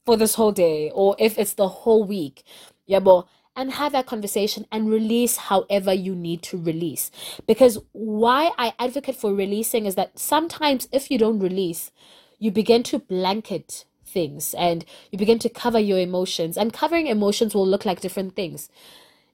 for 0.05 0.17
this 0.17 0.35
whole 0.35 0.53
day 0.53 0.89
or 0.93 1.15
if 1.19 1.37
it's 1.37 1.53
the 1.53 1.67
whole 1.67 2.03
week. 2.05 2.43
Yeah, 2.87 2.99
but 2.99 3.27
and 3.55 3.73
have 3.73 3.91
that 3.91 4.05
conversation 4.05 4.65
and 4.71 4.89
release 4.89 5.37
however 5.37 5.93
you 5.93 6.15
need 6.15 6.41
to 6.43 6.57
release. 6.57 7.11
Because 7.45 7.79
why 7.91 8.51
I 8.57 8.73
advocate 8.79 9.15
for 9.15 9.33
releasing 9.33 9.85
is 9.85 9.95
that 9.95 10.17
sometimes 10.17 10.87
if 10.91 11.11
you 11.11 11.17
don't 11.17 11.39
release, 11.39 11.91
you 12.39 12.51
begin 12.51 12.83
to 12.83 12.99
blanket 12.99 13.85
things 14.05 14.53
and 14.55 14.85
you 15.11 15.17
begin 15.17 15.39
to 15.39 15.49
cover 15.49 15.79
your 15.79 15.99
emotions. 15.99 16.57
And 16.57 16.73
covering 16.73 17.07
emotions 17.07 17.53
will 17.53 17.67
look 17.67 17.85
like 17.85 18.01
different 18.01 18.35
things. 18.35 18.69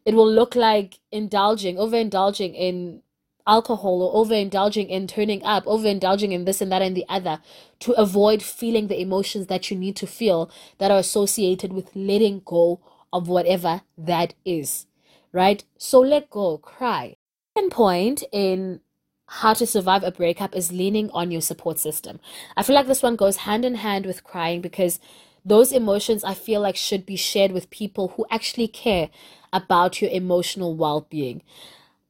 It 0.06 0.16
will 0.16 0.32
look 0.32 0.56
like 0.56 1.00
indulging, 1.12 1.76
overindulging 1.76 2.56
in 2.56 3.02
alcohol 3.46 4.02
or 4.02 4.26
overindulging 4.26 4.90
in 4.90 5.08
turning 5.08 5.44
up, 5.44 5.66
overindulging 5.66 6.32
in 6.32 6.46
this 6.46 6.60
and 6.60 6.72
that 6.72 6.82
and 6.82 6.98
the 6.98 7.06
other 7.08 7.40
to 7.80 7.94
avoid 7.94 8.42
feeling 8.44 8.88
the 8.88 9.00
emotions 9.00 9.48
that 9.48 9.72
you 9.72 9.78
need 9.78 9.96
to 9.96 10.08
feel 10.08 10.50
that 10.80 10.92
are 10.92 11.00
associated 11.00 11.72
with 11.72 11.96
letting 11.96 12.42
go 12.46 12.80
of 13.12 13.28
whatever 13.28 13.82
that 13.98 14.34
is, 14.46 14.86
right? 15.32 15.64
So 15.78 16.00
let 16.00 16.30
go, 16.30 16.58
cry. 16.58 17.16
Second 17.56 17.72
point 17.72 18.24
in 18.32 18.82
how 19.28 19.54
to 19.54 19.66
survive 19.66 20.04
a 20.04 20.12
breakup 20.12 20.56
is 20.56 20.72
leaning 20.72 21.10
on 21.12 21.32
your 21.32 21.42
support 21.42 21.80
system. 21.80 22.20
I 22.56 22.64
feel 22.64 22.76
like 22.76 22.88
this 22.88 23.04
one 23.04 23.16
goes 23.16 23.38
hand 23.38 23.66
in 23.66 23.76
hand 23.76 24.06
with 24.06 24.24
crying 24.24 24.62
because 24.62 25.00
those 25.44 25.72
emotions 25.72 26.24
I 26.24 26.34
feel 26.34 26.62
like 26.62 26.76
should 26.76 27.06
be 27.06 27.16
shared 27.16 27.52
with 27.52 27.70
people 27.70 28.10
who 28.10 28.26
actually 28.30 28.68
care 28.68 29.10
about 29.52 30.02
your 30.02 30.12
emotional 30.12 30.76
well 30.76 31.08
being. 31.10 31.42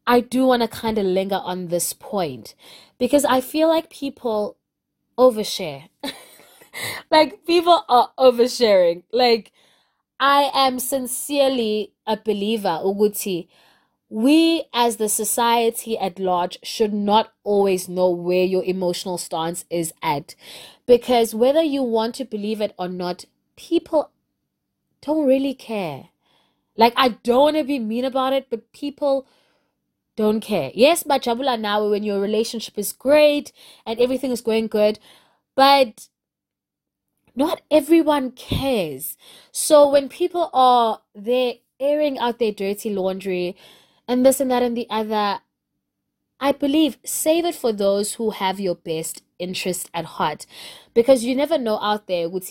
I 0.05 0.21
do 0.21 0.45
want 0.45 0.61
to 0.61 0.67
kind 0.67 0.97
of 0.97 1.05
linger 1.05 1.41
on 1.43 1.67
this 1.67 1.93
point 1.93 2.55
because 2.97 3.25
I 3.25 3.41
feel 3.41 3.67
like 3.67 3.89
people 3.89 4.57
overshare. 5.17 5.89
like 7.11 7.45
people 7.45 7.83
are 7.89 8.11
oversharing. 8.17 9.03
Like 9.11 9.51
I 10.19 10.51
am 10.53 10.79
sincerely 10.79 11.93
a 12.05 12.17
believer, 12.17 12.79
Uguti. 12.83 13.47
We 14.09 14.63
as 14.73 14.97
the 14.97 15.09
society 15.09 15.97
at 15.97 16.17
large 16.17 16.57
should 16.63 16.93
not 16.93 17.33
always 17.43 17.89
know 17.89 18.09
where 18.09 18.45
your 18.45 18.63
emotional 18.63 19.17
stance 19.17 19.65
is 19.69 19.93
at. 20.01 20.33
Because 20.85 21.35
whether 21.35 21.61
you 21.61 21.83
want 21.83 22.15
to 22.15 22.25
believe 22.25 22.61
it 22.61 22.73
or 22.79 22.87
not, 22.87 23.25
people 23.57 24.11
don't 25.01 25.27
really 25.27 25.53
care. 25.53 26.09
Like 26.77 26.93
I 26.95 27.09
don't 27.09 27.41
want 27.41 27.57
to 27.57 27.63
be 27.63 27.79
mean 27.79 28.05
about 28.05 28.33
it, 28.33 28.47
but 28.49 28.71
people 28.71 29.27
don't 30.15 30.39
care. 30.39 30.71
Yes, 30.73 31.03
Bajabula 31.03 31.59
now 31.59 31.89
when 31.89 32.03
your 32.03 32.19
relationship 32.19 32.77
is 32.77 32.91
great 32.93 33.51
and 33.85 33.99
everything 33.99 34.31
is 34.31 34.41
going 34.41 34.67
good, 34.67 34.99
but 35.55 36.07
not 37.37 37.61
everyone 37.69 38.31
cares. 38.31 39.15
So 39.51 39.87
when 39.89 40.09
people 40.09 40.49
are 40.53 41.01
there 41.13 41.53
airing 41.79 42.17
out 42.17 42.39
their 42.39 42.51
dirty 42.51 42.89
laundry 42.89 43.55
and 44.07 44.25
this 44.25 44.39
and 44.39 44.49
that 44.49 44.63
and 44.63 44.75
the 44.75 44.87
other, 44.89 45.41
I 46.39 46.51
believe 46.51 46.97
save 47.05 47.45
it 47.45 47.53
for 47.53 47.71
those 47.71 48.15
who 48.15 48.31
have 48.31 48.59
your 48.59 48.73
best 48.73 49.21
interest 49.37 49.87
at 49.93 50.05
heart. 50.05 50.47
Because 50.95 51.23
you 51.23 51.35
never 51.35 51.59
know 51.59 51.77
out 51.79 52.07
there, 52.07 52.27
when 52.27 52.41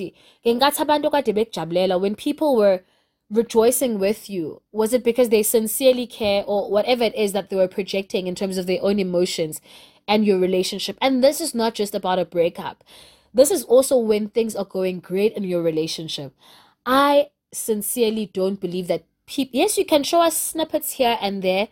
people 2.14 2.56
were 2.56 2.82
rejoicing 3.28 3.98
with 3.98 4.30
you, 4.30 4.62
was 4.70 4.92
it 4.92 5.02
because 5.02 5.30
they 5.30 5.42
sincerely 5.42 6.06
care 6.06 6.44
or 6.46 6.70
whatever 6.70 7.02
it 7.02 7.14
is 7.16 7.32
that 7.32 7.50
they 7.50 7.56
were 7.56 7.66
projecting 7.66 8.28
in 8.28 8.36
terms 8.36 8.56
of 8.56 8.66
their 8.66 8.82
own 8.82 9.00
emotions 9.00 9.60
and 10.06 10.24
your 10.24 10.38
relationship? 10.38 10.96
And 11.02 11.24
this 11.24 11.40
is 11.40 11.56
not 11.56 11.74
just 11.74 11.92
about 11.92 12.20
a 12.20 12.24
breakup. 12.24 12.84
This 13.36 13.50
is 13.50 13.64
also 13.64 13.98
when 13.98 14.30
things 14.30 14.56
are 14.56 14.64
going 14.64 15.00
great 15.00 15.34
in 15.34 15.44
your 15.44 15.62
relationship. 15.62 16.32
I 16.86 17.28
sincerely 17.52 18.30
don't 18.32 18.58
believe 18.58 18.88
that 18.88 19.04
people, 19.26 19.60
yes, 19.60 19.76
you 19.76 19.84
can 19.84 20.04
show 20.04 20.22
us 20.22 20.34
snippets 20.34 20.92
here 20.92 21.18
and 21.20 21.42
there, 21.42 21.68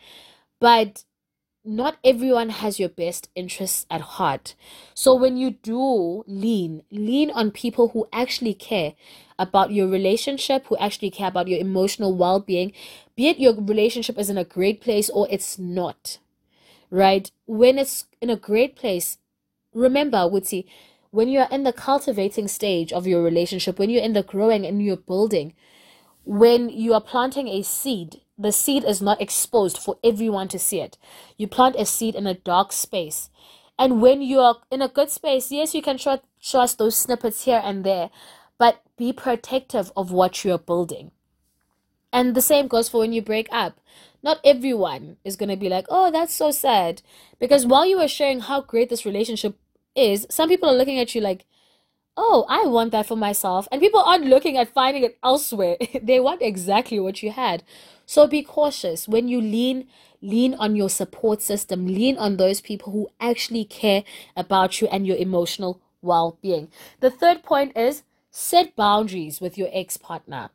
but 0.61 1.05
not 1.65 1.97
everyone 2.05 2.51
has 2.51 2.79
your 2.79 2.91
best 2.91 3.31
interests 3.35 3.87
at 3.91 4.03
heart. 4.03 4.55
So 4.93 5.15
when 5.15 5.39
you 5.39 5.53
do 5.53 6.23
lean, 6.27 6.83
lean 6.91 7.31
on 7.31 7.51
people 7.51 7.89
who 7.89 8.09
actually 8.13 8.53
care 8.53 8.93
about 9.39 9.73
your 9.73 9.89
relationship, 9.89 10.67
who 10.67 10.77
actually 10.77 11.11
care 11.11 11.29
about 11.29 11.49
your 11.49 11.61
emotional 11.61 12.15
well 12.15 12.41
being, 12.41 12.75
be 13.17 13.29
it 13.29 13.39
your 13.39 13.55
relationship 13.55 14.19
is 14.19 14.29
in 14.29 14.37
a 14.37 14.45
great 14.45 14.83
place 14.83 15.09
or 15.09 15.27
it's 15.31 15.59
not. 15.59 16.19
Right? 16.91 17.31
When 17.47 17.79
it's 17.79 18.05
in 18.21 18.29
a 18.29 18.37
great 18.37 18.77
place, 18.77 19.17
remember, 19.73 20.29
Woodsy, 20.29 20.67
when 21.15 21.29
you're 21.29 21.47
in 21.49 21.63
the 21.63 21.73
cultivating 21.73 22.49
stage 22.49 22.93
of 22.93 23.07
your 23.07 23.23
relationship, 23.23 23.79
when 23.79 23.89
you're 23.89 24.03
in 24.03 24.15
the 24.15 24.23
growing 24.25 24.67
and 24.67 24.83
you're 24.83 24.97
building, 24.97 25.55
when 26.25 26.69
you 26.69 26.93
are 26.93 27.01
planting 27.01 27.47
a 27.47 27.63
seed, 27.63 28.21
the 28.37 28.51
seed 28.51 28.83
is 28.83 29.01
not 29.01 29.21
exposed 29.21 29.79
for 29.79 29.97
everyone 30.03 30.49
to 30.49 30.59
see 30.59 30.81
it. 30.81 30.99
You 31.37 31.47
plant 31.47 31.77
a 31.79 31.87
seed 31.87 32.17
in 32.17 32.27
a 32.27 32.35
dark 32.35 32.73
space. 32.73 33.31
And 33.79 34.03
when 34.03 34.23
you 34.23 34.41
are 34.41 34.57
in 34.73 34.83
a 34.83 34.89
good 34.89 35.09
space, 35.09 35.53
yes, 35.53 35.73
you 35.73 35.83
can 35.83 35.99
trust, 35.99 36.25
trust 36.43 36.79
those 36.79 36.97
snippets 36.97 37.45
here 37.45 37.63
and 37.63 37.85
there, 37.85 38.11
but 38.59 38.83
be 38.97 39.13
protective 39.13 39.93
of 39.97 40.11
what 40.11 40.45
you're 40.45 40.59
building. 40.59 41.13
And 42.13 42.35
the 42.35 42.43
same 42.43 42.67
goes 42.67 42.89
for 42.89 42.99
when 42.99 43.13
you 43.13 43.23
break 43.23 43.47
up. 43.53 43.79
Not 44.21 44.41
everyone 44.45 45.19
is 45.23 45.37
going 45.37 45.51
to 45.51 45.57
be 45.57 45.69
like, 45.69 45.87
oh, 45.89 46.11
that's 46.11 46.35
so 46.35 46.51
sad. 46.51 47.03
Because 47.39 47.67
while 47.67 47.87
you 47.87 47.99
were 47.99 48.09
sharing 48.09 48.41
how 48.41 48.63
great 48.63 48.89
this 48.89 49.07
relationship 49.07 49.57
is 49.95 50.27
some 50.31 50.49
people 50.49 50.69
are 50.69 50.77
looking 50.77 50.99
at 50.99 51.15
you 51.15 51.21
like, 51.21 51.45
oh, 52.17 52.47
I 52.49 52.67
want 52.67 52.93
that 52.93 53.07
for 53.07 53.17
myself. 53.17 53.69
And 53.73 53.81
people 53.81 54.01
aren't 54.01 54.27
looking 54.27 54.57
at 54.57 54.73
finding 54.73 55.05
it 55.05 55.19
elsewhere. 55.23 55.77
they 56.03 56.21
want 56.21 56.43
exactly 56.43 57.01
what 57.01 57.23
you 57.23 57.31
had. 57.31 57.63
So 58.07 58.27
be 58.27 58.43
cautious 58.43 59.09
when 59.09 59.29
you 59.29 59.41
lean 59.41 59.89
lean 60.23 60.55
on 60.55 60.75
your 60.75 60.89
support 60.89 61.43
system, 61.43 61.87
lean 61.87 62.17
on 62.17 62.39
those 62.39 62.63
people 62.63 62.93
who 62.93 63.09
actually 63.21 63.65
care 63.65 64.05
about 64.35 64.81
you 64.81 64.89
and 64.89 65.07
your 65.07 65.19
emotional 65.19 65.81
well-being. 66.01 66.69
The 67.01 67.11
third 67.11 67.43
point 67.43 67.77
is 67.77 68.05
set 68.31 68.75
boundaries 68.75 69.43
with 69.43 69.59
your 69.59 69.69
ex 69.71 69.99
partner. 69.99 70.49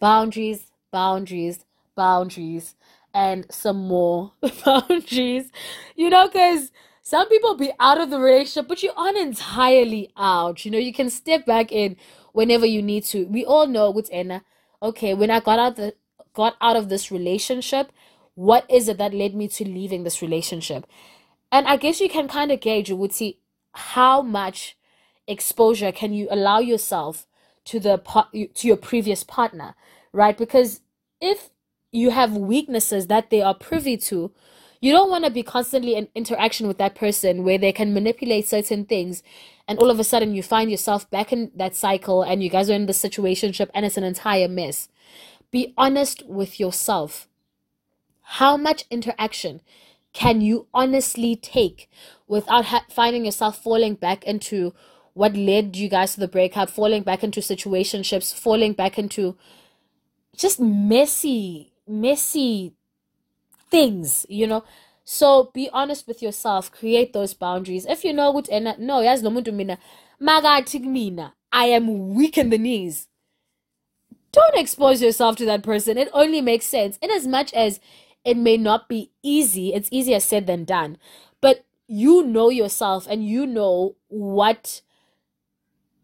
Boundaries, 0.00 0.70
boundaries, 0.90 1.64
boundaries, 1.94 2.74
and 3.14 3.46
some 3.50 3.76
more 3.88 4.32
boundaries. 4.64 5.50
You 5.96 6.10
know, 6.10 6.28
because 6.28 6.70
some 7.06 7.28
people 7.28 7.54
be 7.54 7.70
out 7.78 8.00
of 8.00 8.10
the 8.10 8.18
relationship, 8.18 8.66
but 8.66 8.82
you 8.82 8.90
aren't 8.96 9.16
entirely 9.16 10.10
out. 10.16 10.64
You 10.64 10.72
know, 10.72 10.78
you 10.78 10.92
can 10.92 11.08
step 11.08 11.46
back 11.46 11.70
in 11.70 11.96
whenever 12.32 12.66
you 12.66 12.82
need 12.82 13.04
to. 13.04 13.26
We 13.28 13.44
all 13.44 13.68
know 13.68 13.92
with 13.92 14.10
Anna, 14.12 14.42
okay, 14.82 15.14
when 15.14 15.30
I 15.30 15.38
got 15.38 15.60
out 15.60 15.76
the 15.76 15.94
got 16.34 16.56
out 16.60 16.74
of 16.74 16.88
this 16.88 17.12
relationship, 17.12 17.92
what 18.34 18.68
is 18.68 18.88
it 18.88 18.98
that 18.98 19.14
led 19.14 19.36
me 19.36 19.46
to 19.46 19.64
leaving 19.64 20.02
this 20.02 20.20
relationship? 20.20 20.84
And 21.52 21.68
I 21.68 21.76
guess 21.76 22.00
you 22.00 22.08
can 22.08 22.26
kind 22.26 22.50
of 22.50 22.58
gauge 22.58 22.88
you 22.88 22.96
would 22.96 23.12
see 23.12 23.38
how 23.70 24.20
much 24.20 24.76
exposure 25.28 25.92
can 25.92 26.12
you 26.12 26.26
allow 26.28 26.58
yourself 26.58 27.24
to 27.66 27.78
the 27.78 27.98
to 28.32 28.66
your 28.66 28.76
previous 28.76 29.22
partner, 29.22 29.76
right? 30.12 30.36
Because 30.36 30.80
if 31.20 31.50
you 31.92 32.10
have 32.10 32.36
weaknesses 32.36 33.06
that 33.06 33.30
they 33.30 33.42
are 33.42 33.54
privy 33.54 33.96
to, 33.96 34.32
you 34.80 34.92
don't 34.92 35.10
want 35.10 35.24
to 35.24 35.30
be 35.30 35.42
constantly 35.42 35.94
in 35.94 36.08
interaction 36.14 36.66
with 36.66 36.78
that 36.78 36.94
person 36.94 37.44
where 37.44 37.58
they 37.58 37.72
can 37.72 37.94
manipulate 37.94 38.48
certain 38.48 38.84
things 38.84 39.22
and 39.68 39.78
all 39.78 39.90
of 39.90 39.98
a 39.98 40.04
sudden 40.04 40.34
you 40.34 40.42
find 40.42 40.70
yourself 40.70 41.10
back 41.10 41.32
in 41.32 41.50
that 41.54 41.74
cycle 41.74 42.22
and 42.22 42.42
you 42.42 42.50
guys 42.50 42.70
are 42.70 42.74
in 42.74 42.86
the 42.86 42.92
situationship 42.92 43.68
and 43.74 43.84
it's 43.84 43.96
an 43.96 44.04
entire 44.04 44.48
mess. 44.48 44.88
Be 45.50 45.74
honest 45.76 46.24
with 46.26 46.60
yourself. 46.60 47.28
How 48.22 48.56
much 48.56 48.84
interaction 48.90 49.60
can 50.12 50.40
you 50.40 50.66
honestly 50.72 51.36
take 51.36 51.90
without 52.26 52.64
finding 52.90 53.24
yourself 53.24 53.62
falling 53.62 53.94
back 53.94 54.24
into 54.24 54.74
what 55.14 55.34
led 55.34 55.76
you 55.76 55.88
guys 55.88 56.14
to 56.14 56.20
the 56.20 56.28
breakup, 56.28 56.68
falling 56.68 57.02
back 57.02 57.24
into 57.24 57.40
situationships, 57.40 58.34
falling 58.34 58.72
back 58.72 58.98
into 58.98 59.36
just 60.36 60.60
messy, 60.60 61.72
messy 61.88 62.74
things, 63.70 64.26
you 64.28 64.46
know? 64.46 64.64
So 65.04 65.50
be 65.54 65.70
honest 65.72 66.06
with 66.08 66.22
yourself, 66.22 66.72
create 66.72 67.12
those 67.12 67.34
boundaries. 67.34 67.86
If 67.86 68.04
you 68.04 68.12
know 68.12 68.30
what 68.30 68.48
and 68.48 68.74
no, 68.78 69.00
lo 69.00 69.30
muntu 69.30 69.54
mina 69.54 69.78
magathi 70.20 70.80
mina 70.82 71.34
I 71.52 71.66
am 71.66 72.14
weak 72.14 72.36
in 72.36 72.50
the 72.50 72.58
knees. 72.58 73.08
Don't 74.32 74.56
expose 74.56 75.00
yourself 75.00 75.36
to 75.36 75.46
that 75.46 75.62
person. 75.62 75.96
It 75.96 76.10
only 76.12 76.40
makes 76.42 76.66
sense. 76.66 76.98
In 77.00 77.10
as 77.10 77.26
much 77.26 77.54
as 77.54 77.80
it 78.24 78.36
may 78.36 78.56
not 78.56 78.88
be 78.88 79.10
easy, 79.22 79.72
it's 79.72 79.88
easier 79.90 80.20
said 80.20 80.46
than 80.46 80.64
done. 80.64 80.98
But 81.40 81.64
you 81.86 82.24
know 82.24 82.50
yourself 82.50 83.06
and 83.08 83.26
you 83.26 83.46
know 83.46 83.96
what 84.08 84.82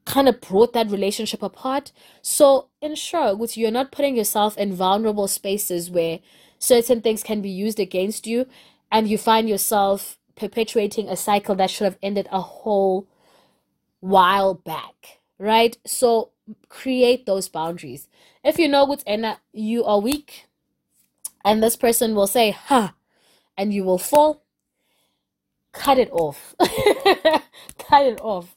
kind 0.04 0.28
of 0.28 0.40
brought 0.40 0.73
that 0.73 0.90
relationship 0.90 1.42
apart. 1.42 1.92
So 2.23 2.69
ensure 2.81 3.37
which 3.37 3.57
you're 3.57 3.71
not 3.71 3.92
putting 3.92 4.16
yourself 4.16 4.57
in 4.57 4.75
vulnerable 4.75 5.28
spaces 5.28 5.90
where 5.90 6.21
certain 6.62 7.02
things 7.02 7.25
can 7.25 7.42
be 7.42 7.50
used 7.50 7.81
against 7.81 8.26
you 8.26 8.47
and 8.92 9.09
you 9.09 9.19
find 9.19 9.49
yourself 9.49 10.19
perpetuating 10.37 11.09
a 11.09 11.16
cycle 11.16 11.57
that 11.57 11.71
should 11.71 11.85
have 11.87 11.99
ended 12.02 12.28
a 12.33 12.40
whole 12.40 13.09
while 14.00 14.54
back 14.54 15.21
right? 15.38 15.76
So 15.87 16.31
create 16.69 17.26
those 17.26 17.49
boundaries. 17.49 18.09
If 18.45 18.59
you 18.59 18.69
know 18.69 18.85
what's 18.85 19.02
in 19.04 19.26
you 19.52 19.85
are 19.85 20.00
weak 20.00 20.47
and 21.45 21.62
this 21.62 21.76
person 21.76 22.14
will 22.14 22.28
say 22.28 22.52
ha 22.52 22.81
huh, 22.81 22.92
and 23.59 23.75
you 23.75 23.85
will 23.85 23.99
fall 23.99 24.45
cut 25.73 25.99
it 25.99 26.11
off. 26.12 26.54
Cut 27.78 28.07
it 28.07 28.21
off. 28.23 28.57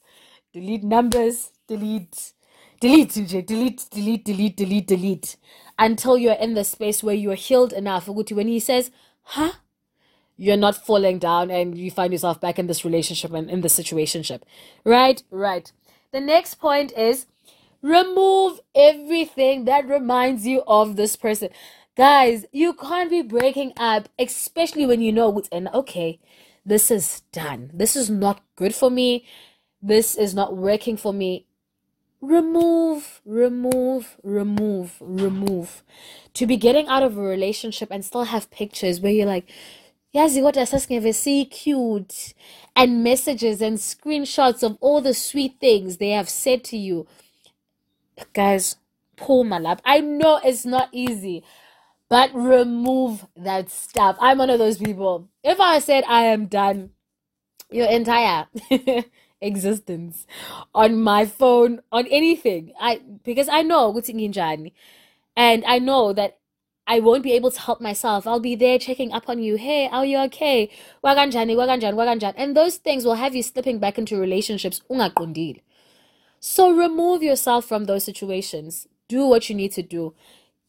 Delete 0.54 0.84
numbers. 0.84 1.52
Delete. 1.68 2.34
Delete 2.82 3.14
delete 3.48 3.86
delete 3.92 4.26
delete 4.26 4.56
delete 4.58 4.88
delete 4.88 5.38
until 5.78 6.18
you're 6.18 6.34
in 6.34 6.54
the 6.54 6.64
space 6.64 7.04
where 7.04 7.16
you're 7.16 7.36
healed 7.36 7.74
enough. 7.74 8.08
When 8.08 8.48
he 8.48 8.60
says, 8.60 8.92
huh, 9.24 9.54
you're 10.38 10.58
not 10.58 10.76
falling 10.86 11.20
down 11.20 11.50
and 11.50 11.78
you 11.78 11.92
find 11.92 12.12
yourself 12.14 12.42
back 12.42 12.60
in 12.60 12.68
this 12.68 12.84
relationship 12.86 13.34
and 13.34 13.50
in 13.50 13.62
the 13.62 13.68
situationship. 13.68 14.42
Right? 14.84 15.24
Right. 15.32 15.72
The 16.12 16.22
next 16.22 16.56
point 16.56 16.92
is 16.94 17.26
remove 17.82 18.60
everything 18.76 19.66
that 19.66 19.88
reminds 19.88 20.46
you 20.46 20.64
of 20.68 20.96
this 20.96 21.16
person. 21.16 21.50
Guys, 21.96 22.46
you 22.52 22.74
can't 22.74 23.10
be 23.10 23.22
breaking 23.22 23.72
up, 23.78 24.10
especially 24.20 24.86
when 24.86 25.02
you 25.02 25.14
know 25.14 25.42
and 25.52 25.70
okay, 25.70 26.20
this 26.66 26.92
is 26.92 27.22
done. 27.32 27.72
This 27.74 27.96
is 27.96 28.10
not 28.10 28.42
good 28.56 28.76
for 28.76 28.90
me. 28.90 29.26
This 29.82 30.16
is 30.16 30.34
not 30.34 30.58
working 30.58 30.98
for 30.98 31.14
me. 31.14 31.46
Remove, 32.26 33.22
remove, 33.24 34.18
remove, 34.24 34.96
remove. 35.00 35.84
To 36.34 36.48
be 36.48 36.58
getting 36.58 36.88
out 36.88 37.04
of 37.04 37.18
a 37.18 37.22
relationship 37.22 37.90
and 37.92 38.04
still 38.04 38.24
have 38.24 38.50
pictures 38.50 39.00
where 39.00 39.12
you're 39.12 39.28
like, 39.28 39.48
yazi 40.16 40.42
kodwa 40.42 40.66
sasingeve 40.66 41.14
see 41.14 41.46
cute 41.46 42.34
and 42.76 43.04
messages 43.04 43.62
and 43.62 43.78
screenshots 43.78 44.64
of 44.64 44.78
all 44.82 45.02
the 45.02 45.14
sweet 45.14 45.60
things 45.60 45.98
they 45.98 46.10
have 46.10 46.30
said 46.30 46.64
to 46.64 46.78
you. 46.78 47.06
Guys 48.34 48.78
pull 49.18 49.44
my 49.44 49.60
lap. 49.60 49.82
I 49.86 50.00
know 50.00 50.40
it's 50.44 50.66
not 50.66 50.90
easy 50.92 51.44
but 52.10 52.34
remove 52.34 53.26
that 53.36 53.70
stuff. 53.70 54.16
I'm 54.20 54.38
one 54.38 54.50
of 54.50 54.60
those 54.60 54.78
people. 54.78 55.28
If 55.44 55.60
i 55.60 55.80
said 55.80 56.04
i 56.08 56.24
am 56.26 56.46
done 56.48 56.92
your 57.72 57.88
entire 57.90 58.48
existence 59.42 60.26
on 60.74 61.02
my 61.02 61.26
phone 61.26 61.82
on 61.92 62.08
anything 62.08 62.72
i 62.80 63.00
because 63.24 63.50
i 63.50 63.62
know 63.62 63.94
and 65.36 65.64
i 65.66 65.78
know 65.78 66.14
that 66.14 66.38
I 66.88 67.00
won't 67.00 67.24
be 67.24 67.32
able 67.34 67.50
to 67.50 67.60
help 67.60 67.82
myself. 67.82 68.28
I'll 68.28 68.40
be 68.40 68.56
there 68.56 68.78
checking 68.78 69.12
up 69.12 69.28
on 69.28 69.42
you. 69.42 69.56
Hey, 69.56 69.88
are 69.88 70.06
you 70.06 70.20
okay? 70.26 70.70
Waganjani, 71.04 71.56
waganjan, 71.56 71.96
waganjan. 71.96 72.36
And 72.38 72.56
those 72.56 72.78
things 72.78 73.06
will 73.06 73.16
have 73.16 73.34
you 73.34 73.42
slipping 73.42 73.80
back 73.80 73.98
into 73.98 74.18
relationships. 74.18 74.82
So 76.40 76.72
remove 76.72 77.24
yourself 77.24 77.66
from 77.66 77.86
those 77.86 78.04
situations. 78.04 78.88
Do 79.08 79.26
what 79.26 79.50
you 79.50 79.56
need 79.56 79.72
to 79.74 79.82
do. 79.82 80.14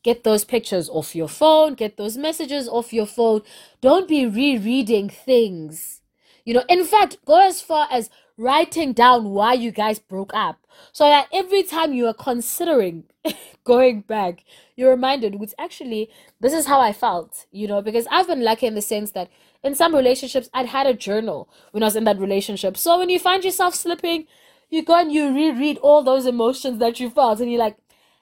Get 0.03 0.25
those 0.25 0.45
pictures 0.45 0.89
off 0.89 1.15
your 1.15 1.29
phone. 1.29 1.75
Get 1.75 1.99
those 1.99 2.17
messages 2.17 2.67
off 2.67 2.95
your 2.95 3.07
phone. 3.07 3.43
Don't 3.83 4.09
be 4.09 4.27
rereading 4.27 5.11
things. 5.11 6.01
You 6.47 6.55
know, 6.55 6.65
in 6.69 6.85
fact, 6.85 7.19
go 7.27 7.47
as 7.47 7.61
far 7.61 7.89
as 7.91 8.09
writing 8.37 8.93
down 8.93 9.31
why 9.31 9.55
you 9.55 9.71
guys 9.71 9.99
broke 9.99 10.35
up 10.35 10.59
so 10.93 11.05
that 11.05 11.29
every 11.33 11.63
time 11.63 11.93
you 11.93 12.07
are 12.07 12.15
considering 12.15 13.05
going 13.65 14.01
back, 14.03 14.45
you're 14.77 14.91
reminded, 14.91 15.37
which 15.37 15.55
actually, 15.59 16.11
this 16.41 16.53
is 16.53 16.67
how 16.67 16.81
I 16.81 16.93
felt, 16.93 17.47
you 17.51 17.67
know, 17.67 17.81
because 17.81 18.07
I've 18.11 18.27
been 18.27 18.45
lucky 18.45 18.67
in 18.67 18.75
the 18.75 18.83
sense 18.83 19.13
that 19.13 19.31
in 19.63 19.75
some 19.75 19.95
relationships, 19.95 20.51
I'd 20.53 20.67
had 20.67 20.87
a 20.87 20.95
journal 20.95 21.49
when 21.73 21.83
I 21.83 21.87
was 21.87 21.97
in 21.97 22.05
that 22.05 22.19
relationship. 22.19 22.77
So 22.77 22.99
when 22.99 23.09
you 23.09 23.19
find 23.19 23.43
yourself 23.43 23.75
slipping, 23.75 24.27
you 24.71 24.85
go 24.85 25.01
and 25.01 25.11
you 25.13 25.35
reread 25.35 25.79
all 25.79 26.03
those 26.03 26.27
emotions 26.27 26.79
that 26.79 27.01
you 27.01 27.09
felt, 27.11 27.41
and 27.41 27.51
you're 27.51 27.61
like, 27.61 27.77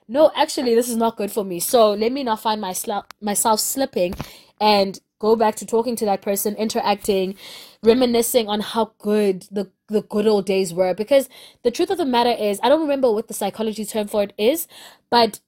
no, 0.07 0.31
actually, 0.35 0.75
this 0.75 0.87
is 0.89 0.95
not 0.95 1.17
good 1.17 1.31
for 1.31 1.43
me. 1.43 1.59
So 1.59 1.91
let 1.93 2.11
me 2.11 2.23
not 2.23 2.39
find 2.39 2.61
myself 2.61 3.05
myself 3.21 3.59
slipping 3.59 4.13
and 4.61 4.99
go 5.25 5.35
back 5.35 5.55
to 5.57 5.65
talking 5.65 5.95
to 5.97 6.05
that 6.05 6.21
person, 6.21 6.55
interacting, 6.55 7.35
reminiscing 7.83 8.47
on 8.47 8.59
how 8.71 8.85
good 8.99 9.47
the 9.57 9.65
the 9.87 10.01
good 10.01 10.27
old 10.27 10.45
days 10.45 10.73
were. 10.73 10.93
Because 10.93 11.29
the 11.63 11.71
truth 11.71 11.91
of 11.91 11.97
the 11.97 12.05
matter 12.17 12.35
is, 12.47 12.59
I 12.63 12.69
don't 12.69 12.81
remember 12.87 13.11
what 13.11 13.27
the 13.27 13.33
psychology 13.41 13.85
term 13.85 14.07
for 14.07 14.23
it 14.23 14.33
is, 14.37 14.67
but 15.09 15.39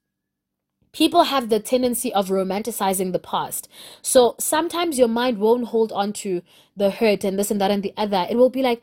people 0.94 1.24
have 1.34 1.50
the 1.50 1.60
tendency 1.60 2.10
of 2.14 2.30
romanticizing 2.30 3.12
the 3.14 3.20
past. 3.34 3.70
So 4.02 4.36
sometimes 4.40 4.98
your 4.98 5.14
mind 5.22 5.38
won't 5.38 5.68
hold 5.74 5.92
on 5.92 6.14
to 6.24 6.42
the 6.76 6.90
hurt 6.90 7.24
and 7.24 7.38
this 7.38 7.52
and 7.52 7.62
that 7.62 7.72
and 7.72 7.84
the 7.84 7.94
other. 7.98 8.26
It 8.30 8.38
will 8.38 8.50
be 8.50 8.64
like, 8.64 8.82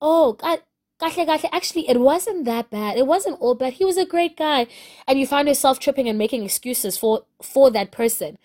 oh, 0.00 0.34
God. 0.34 0.60
Actually, 1.00 1.88
it 1.88 2.00
wasn't 2.00 2.44
that 2.44 2.70
bad. 2.70 2.96
It 2.98 3.06
wasn't 3.06 3.40
all 3.40 3.54
bad. 3.54 3.74
He 3.74 3.84
was 3.84 3.96
a 3.96 4.04
great 4.14 4.36
guy, 4.36 4.66
and 5.06 5.14
you 5.20 5.28
find 5.28 5.46
yourself 5.46 5.78
tripping 5.78 6.08
and 6.08 6.18
making 6.18 6.42
excuses 6.42 6.98
for 6.98 7.22
for 7.40 7.70
that 7.70 7.92
person. 7.92 8.36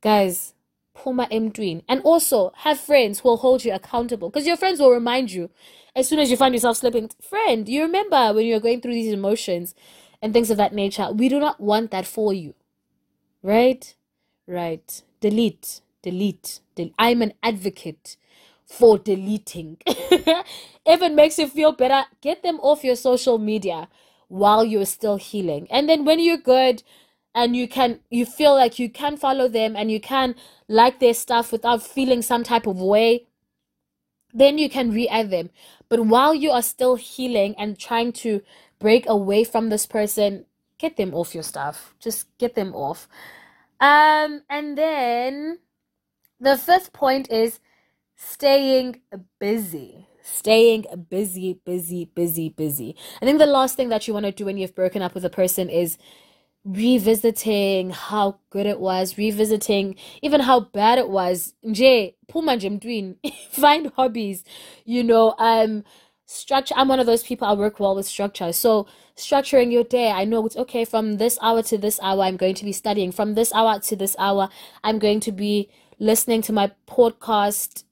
Guys, 0.00 0.54
Puma 0.98 1.28
M 1.30 1.52
And 1.88 2.00
also 2.02 2.52
have 2.56 2.80
friends 2.80 3.20
who 3.20 3.28
will 3.28 3.36
hold 3.36 3.64
you 3.64 3.72
accountable 3.72 4.30
because 4.30 4.46
your 4.48 4.56
friends 4.56 4.80
will 4.80 4.90
remind 4.90 5.30
you 5.30 5.48
as 5.94 6.08
soon 6.08 6.18
as 6.18 6.28
you 6.28 6.36
find 6.36 6.52
yourself 6.54 6.76
slipping. 6.76 7.08
Friend, 7.22 7.68
you 7.68 7.82
remember 7.82 8.32
when 8.34 8.46
you're 8.46 8.58
going 8.58 8.80
through 8.80 8.94
these 8.94 9.12
emotions 9.12 9.76
and 10.20 10.32
things 10.32 10.50
of 10.50 10.56
that 10.56 10.74
nature. 10.74 11.12
We 11.12 11.28
do 11.28 11.38
not 11.38 11.60
want 11.60 11.92
that 11.92 12.04
for 12.06 12.32
you. 12.34 12.54
Right? 13.44 13.94
Right. 14.48 15.02
Delete. 15.20 15.82
Delete. 16.02 16.60
Del- 16.74 16.90
I'm 16.98 17.22
an 17.22 17.34
advocate 17.44 18.16
for 18.66 18.98
deleting. 18.98 19.76
if 19.86 21.00
it 21.00 21.12
makes 21.14 21.38
you 21.38 21.46
feel 21.48 21.70
better, 21.72 22.06
get 22.20 22.42
them 22.42 22.58
off 22.60 22.82
your 22.82 22.96
social 22.96 23.38
media 23.38 23.88
while 24.26 24.64
you're 24.64 24.84
still 24.84 25.16
healing. 25.16 25.68
And 25.70 25.88
then 25.88 26.04
when 26.04 26.18
you're 26.18 26.36
good, 26.38 26.82
and 27.38 27.56
you 27.56 27.66
can 27.68 28.00
you 28.10 28.26
feel 28.26 28.54
like 28.54 28.78
you 28.78 28.88
can 28.90 29.16
follow 29.16 29.48
them 29.48 29.76
and 29.76 29.90
you 29.90 30.00
can 30.00 30.34
like 30.68 31.00
their 31.00 31.14
stuff 31.14 31.52
without 31.52 31.82
feeling 31.82 32.22
some 32.22 32.42
type 32.42 32.66
of 32.66 32.80
way 32.80 33.26
then 34.34 34.58
you 34.58 34.68
can 34.68 34.90
re-add 34.92 35.30
them 35.30 35.48
but 35.88 36.04
while 36.04 36.34
you 36.34 36.50
are 36.50 36.62
still 36.62 36.96
healing 36.96 37.54
and 37.56 37.78
trying 37.78 38.12
to 38.24 38.42
break 38.78 39.08
away 39.08 39.44
from 39.44 39.68
this 39.68 39.86
person, 39.86 40.44
get 40.78 40.96
them 40.96 41.14
off 41.14 41.34
your 41.34 41.42
stuff. 41.42 41.94
Just 41.98 42.26
get 42.38 42.54
them 42.54 42.74
off. 42.74 43.08
Um, 43.80 44.42
and 44.48 44.76
then 44.76 45.58
the 46.40 46.56
fifth 46.56 46.92
point 46.92 47.30
is 47.30 47.60
staying 48.16 49.00
busy. 49.38 50.06
Staying 50.22 50.84
busy, 51.08 51.58
busy, 51.64 52.04
busy, 52.04 52.50
busy. 52.50 52.96
I 53.22 53.24
think 53.24 53.38
the 53.38 53.46
last 53.46 53.76
thing 53.76 53.88
that 53.88 54.06
you 54.06 54.12
want 54.12 54.26
to 54.26 54.32
do 54.32 54.44
when 54.44 54.58
you've 54.58 54.74
broken 54.74 55.00
up 55.00 55.14
with 55.14 55.24
a 55.24 55.30
person 55.30 55.70
is 55.70 55.96
revisiting 56.64 57.90
how 57.90 58.38
good 58.50 58.66
it 58.66 58.80
was, 58.80 59.16
revisiting 59.16 59.96
even 60.22 60.40
how 60.40 60.60
bad 60.60 60.98
it 60.98 61.08
was. 61.08 61.54
Nje, 61.64 62.14
puma 62.28 62.52
nje 62.56 63.16
find 63.50 63.92
hobbies, 63.96 64.44
you 64.84 65.02
know, 65.02 65.34
um 65.38 65.84
structure 66.30 66.74
i'm 66.76 66.88
one 66.88 67.00
of 67.00 67.06
those 67.06 67.22
people 67.22 67.48
i 67.48 67.54
work 67.54 67.80
well 67.80 67.94
with 67.94 68.06
structure. 68.06 68.52
So 68.52 68.86
structuring 69.16 69.72
your 69.72 69.84
day 69.84 70.10
i 70.10 70.24
know 70.24 70.44
it's 70.46 70.56
okay 70.56 70.84
from 70.84 71.16
this 71.16 71.38
hour 71.40 71.62
to 71.62 71.78
this 71.78 71.98
hour 72.02 72.22
i'm 72.24 72.36
going 72.36 72.54
to 72.56 72.64
be 72.64 72.72
studying. 72.72 73.12
From 73.12 73.34
this 73.34 73.52
hour 73.52 73.78
to 73.80 73.96
this 73.96 74.14
hour 74.18 74.48
i'm 74.84 74.98
going 74.98 75.20
to 75.20 75.32
be 75.32 75.70
listening 75.98 76.42
to 76.42 76.52
my 76.52 76.70
podcast 76.86 77.84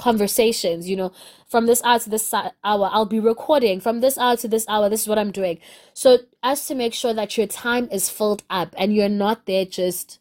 conversations 0.00 0.88
you 0.88 0.96
know 0.96 1.12
from 1.46 1.66
this 1.66 1.82
hour 1.84 1.98
to 1.98 2.08
this 2.10 2.32
hour 2.32 2.88
i'll 2.92 3.06
be 3.06 3.20
recording. 3.20 3.80
From 3.80 4.00
this 4.00 4.16
hour 4.16 4.36
to 4.36 4.48
this 4.48 4.66
hour 4.68 4.88
this 4.88 5.02
is 5.02 5.08
what 5.08 5.18
i'm 5.18 5.30
doing. 5.30 5.58
So 5.94 6.18
as 6.42 6.66
to 6.66 6.74
make 6.74 6.94
sure 6.94 7.14
that 7.14 7.36
your 7.36 7.46
time 7.46 7.88
is 7.92 8.08
filled 8.08 8.42
up 8.48 8.74
and 8.78 8.94
you're 8.94 9.08
not 9.08 9.46
there 9.46 9.64
just 9.64 10.18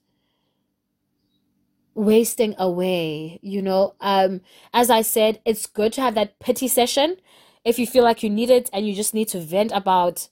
wasting 1.96 2.56
away 2.58 3.40
you 3.42 3.62
know 3.62 3.94
um 4.00 4.40
as 4.74 4.90
i 4.90 5.02
said 5.02 5.42
it's 5.44 5.66
good 5.66 5.92
to 5.92 6.00
have 6.00 6.16
that 6.16 6.40
pity 6.40 6.68
session 6.68 7.18
if 7.66 7.78
you 7.78 7.86
feel 7.86 8.06
like 8.06 8.24
you 8.24 8.30
need 8.30 8.50
it 8.50 8.70
and 8.72 8.88
you 8.88 8.94
just 8.94 9.14
need 9.14 9.28
to 9.28 9.40
vent 9.40 9.72
about 9.74 10.30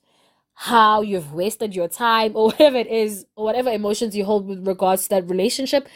how 0.54 1.02
you've 1.02 1.34
wasted 1.34 1.76
your 1.76 1.90
time 1.90 2.32
or 2.36 2.46
whatever 2.52 2.78
it 2.78 2.88
is 2.88 3.26
or 3.36 3.44
whatever 3.44 3.70
emotions 3.70 4.16
you 4.16 4.24
hold 4.24 4.48
with 4.48 4.66
regards 4.66 5.04
to 5.04 5.10
that 5.10 5.30
relationship 5.30 5.88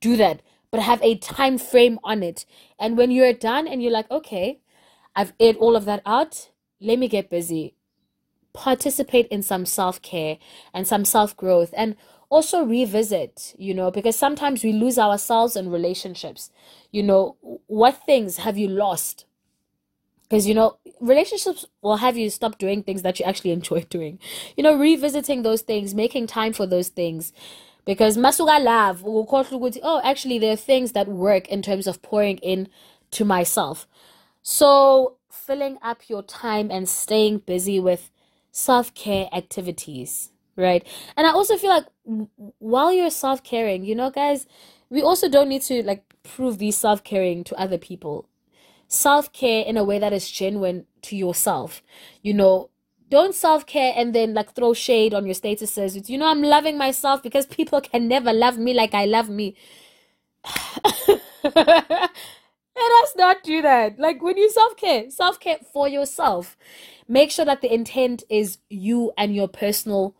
do 0.00 0.16
that 0.16 0.40
but 0.70 0.80
have 0.80 1.02
a 1.02 1.16
time 1.16 1.58
frame 1.58 1.98
on 2.04 2.22
it. 2.22 2.44
And 2.78 2.96
when 2.96 3.10
you're 3.10 3.32
done 3.32 3.66
and 3.66 3.82
you're 3.82 3.92
like 3.92 4.10
okay 4.10 4.60
i've 5.16 5.32
aired 5.40 5.56
all 5.56 5.74
of 5.76 5.84
that 5.86 6.02
out 6.06 6.50
let 6.80 6.98
me 6.98 7.08
get 7.08 7.30
busy. 7.30 7.74
Participate 8.52 9.26
in 9.28 9.42
some 9.42 9.66
self-care 9.66 10.38
and 10.74 10.86
some 10.86 11.04
self-growth 11.04 11.72
and 11.76 11.96
also 12.30 12.64
revisit 12.64 13.54
you 13.58 13.72
know 13.74 13.90
because 13.90 14.16
sometimes 14.16 14.62
we 14.64 14.72
lose 14.72 14.98
ourselves 14.98 15.56
in 15.56 15.70
relationships. 15.70 16.50
You 16.90 17.02
know 17.02 17.36
what 17.66 18.04
things 18.04 18.38
have 18.38 18.58
you 18.58 18.68
lost? 18.68 19.26
Because 20.22 20.46
you 20.46 20.54
know 20.54 20.78
relationships 21.00 21.64
will 21.82 21.96
have 21.96 22.16
you 22.16 22.28
stop 22.30 22.58
doing 22.58 22.82
things 22.82 23.02
that 23.02 23.18
you 23.18 23.24
actually 23.24 23.50
enjoy 23.58 23.82
doing. 23.90 24.18
You 24.56 24.62
know 24.62 24.76
revisiting 24.78 25.42
those 25.42 25.62
things 25.62 25.94
making 25.94 26.26
time 26.26 26.52
for 26.52 26.66
those 26.66 26.88
things 26.88 27.32
because 27.88 28.18
masuka 28.18 28.62
love 28.62 29.02
oh 29.06 30.00
actually 30.04 30.38
there 30.38 30.52
are 30.52 30.56
things 30.56 30.92
that 30.92 31.08
work 31.08 31.48
in 31.48 31.62
terms 31.62 31.86
of 31.86 32.02
pouring 32.02 32.36
in 32.38 32.68
to 33.10 33.24
myself. 33.24 33.88
So 34.42 35.16
filling 35.30 35.78
up 35.80 36.08
your 36.10 36.22
time 36.22 36.70
and 36.70 36.86
staying 36.86 37.38
busy 37.38 37.80
with 37.80 38.10
self-care 38.52 39.28
activities 39.32 40.30
right? 40.56 40.84
And 41.16 41.26
i 41.26 41.30
also 41.30 41.56
feel 41.56 41.70
like 41.70 41.86
while 42.58 42.92
you're 42.92 43.10
self-caring 43.10 43.84
you 43.84 43.94
know 43.94 44.10
guys 44.10 44.46
we 44.90 45.00
also 45.02 45.28
don't 45.28 45.48
need 45.48 45.62
to 45.62 45.82
like 45.82 46.02
prove 46.22 46.58
these 46.58 46.76
self-caring 46.76 47.44
to 47.44 47.56
other 47.56 47.78
people. 47.78 48.28
Self 48.86 49.32
care 49.32 49.64
in 49.64 49.76
a 49.76 49.84
way 49.84 49.98
that 49.98 50.12
is 50.12 50.30
genuine 50.30 50.86
to 51.02 51.16
yourself. 51.16 51.82
You 52.22 52.34
know, 52.34 52.70
don't 53.08 53.34
self 53.34 53.66
care 53.66 53.92
and 53.96 54.14
then 54.14 54.34
like 54.34 54.54
throw 54.54 54.72
shade 54.74 55.14
on 55.14 55.26
your 55.26 55.34
statuses. 55.34 56.08
You 56.08 56.18
know, 56.18 56.28
I'm 56.28 56.42
loving 56.42 56.78
myself 56.78 57.22
because 57.22 57.46
people 57.58 57.80
can 57.80 58.08
never 58.08 58.32
love 58.32 58.58
me 58.58 58.74
like 58.74 58.94
I 58.94 59.04
love 59.06 59.28
me. 59.28 59.56
Let 62.78 62.92
us 63.02 63.14
not 63.16 63.42
do 63.42 63.60
that. 63.62 63.98
Like 63.98 64.22
when 64.22 64.36
you 64.36 64.50
self 64.50 64.76
care, 64.76 65.10
self 65.10 65.40
care 65.40 65.58
for 65.72 65.88
yourself. 65.88 66.56
Make 67.08 67.30
sure 67.30 67.44
that 67.44 67.62
the 67.62 67.72
intent 67.72 68.22
is 68.28 68.58
you 68.68 69.12
and 69.16 69.34
your 69.34 69.48
personal 69.48 70.14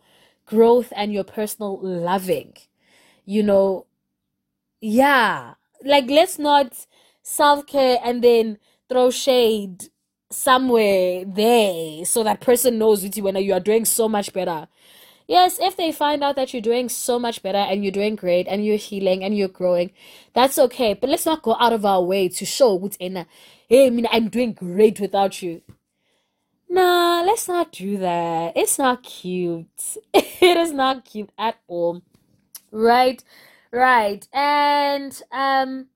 growth 0.45 0.91
and 0.95 1.13
your 1.13 1.23
personal 1.23 1.79
loving. 1.81 2.53
You 3.25 3.43
know, 3.43 3.85
yeah. 4.81 5.55
Like 5.83 6.09
let's 6.09 6.39
not 6.39 6.85
self 7.23 7.65
care 7.67 7.99
and 8.03 8.23
then 8.23 8.57
throw 8.89 9.11
shade 9.11 9.85
somewhere 10.31 11.25
there 11.25 12.05
so 12.05 12.23
that 12.23 12.41
person 12.41 12.77
knows 12.77 13.03
with 13.03 13.17
you 13.17 13.23
when 13.23 13.35
you 13.37 13.53
are 13.53 13.59
doing 13.59 13.85
so 13.85 14.07
much 14.07 14.31
better. 14.33 14.67
Yes, 15.27 15.59
if 15.59 15.77
they 15.77 15.91
find 15.91 16.23
out 16.23 16.35
that 16.37 16.53
you're 16.53 16.61
doing 16.61 16.89
so 16.89 17.19
much 17.19 17.43
better 17.43 17.59
and 17.59 17.83
you're 17.83 17.91
doing 17.91 18.15
great 18.15 18.47
and 18.47 18.65
you're 18.65 18.77
healing 18.77 19.23
and 19.23 19.37
you're 19.37 19.47
growing, 19.47 19.91
that's 20.33 20.57
okay. 20.57 20.95
But 20.95 21.09
let's 21.09 21.25
not 21.25 21.43
go 21.43 21.55
out 21.59 21.73
of 21.73 21.85
our 21.85 22.01
way 22.01 22.29
to 22.29 22.45
show 22.45 22.73
what's 22.73 22.97
in 22.97 23.25
hey, 23.67 23.87
I 23.87 23.89
mean 23.91 24.07
I'm 24.11 24.29
doing 24.29 24.53
great 24.53 24.99
without 24.99 25.41
you. 25.41 25.61
Nah, 26.67 27.21
let's 27.21 27.47
not 27.47 27.71
do 27.71 27.97
that. 27.97 28.53
It's 28.55 28.79
not 28.79 29.03
cute. 29.03 29.67
it 30.13 30.57
is 30.57 30.71
not 30.71 31.05
cute 31.05 31.31
at 31.37 31.57
all. 31.67 32.01
Right? 32.71 33.23
Right. 33.71 34.27
And 34.33 35.21
um 35.31 35.87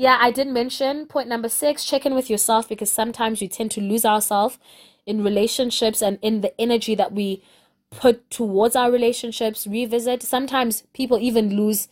yeah, 0.00 0.16
I 0.18 0.30
did 0.30 0.48
mention 0.48 1.04
point 1.04 1.28
number 1.28 1.50
six 1.50 1.84
check 1.84 2.06
in 2.06 2.14
with 2.14 2.30
yourself 2.30 2.66
because 2.66 2.90
sometimes 2.90 3.42
we 3.42 3.48
tend 3.48 3.70
to 3.72 3.82
lose 3.82 4.06
ourselves 4.06 4.58
in 5.04 5.22
relationships 5.22 6.00
and 6.00 6.18
in 6.22 6.40
the 6.40 6.58
energy 6.58 6.94
that 6.94 7.12
we 7.12 7.42
put 7.90 8.30
towards 8.30 8.74
our 8.74 8.90
relationships. 8.90 9.66
Revisit. 9.66 10.22
Sometimes 10.22 10.84
people 10.94 11.18
even 11.18 11.54
lose 11.54 11.86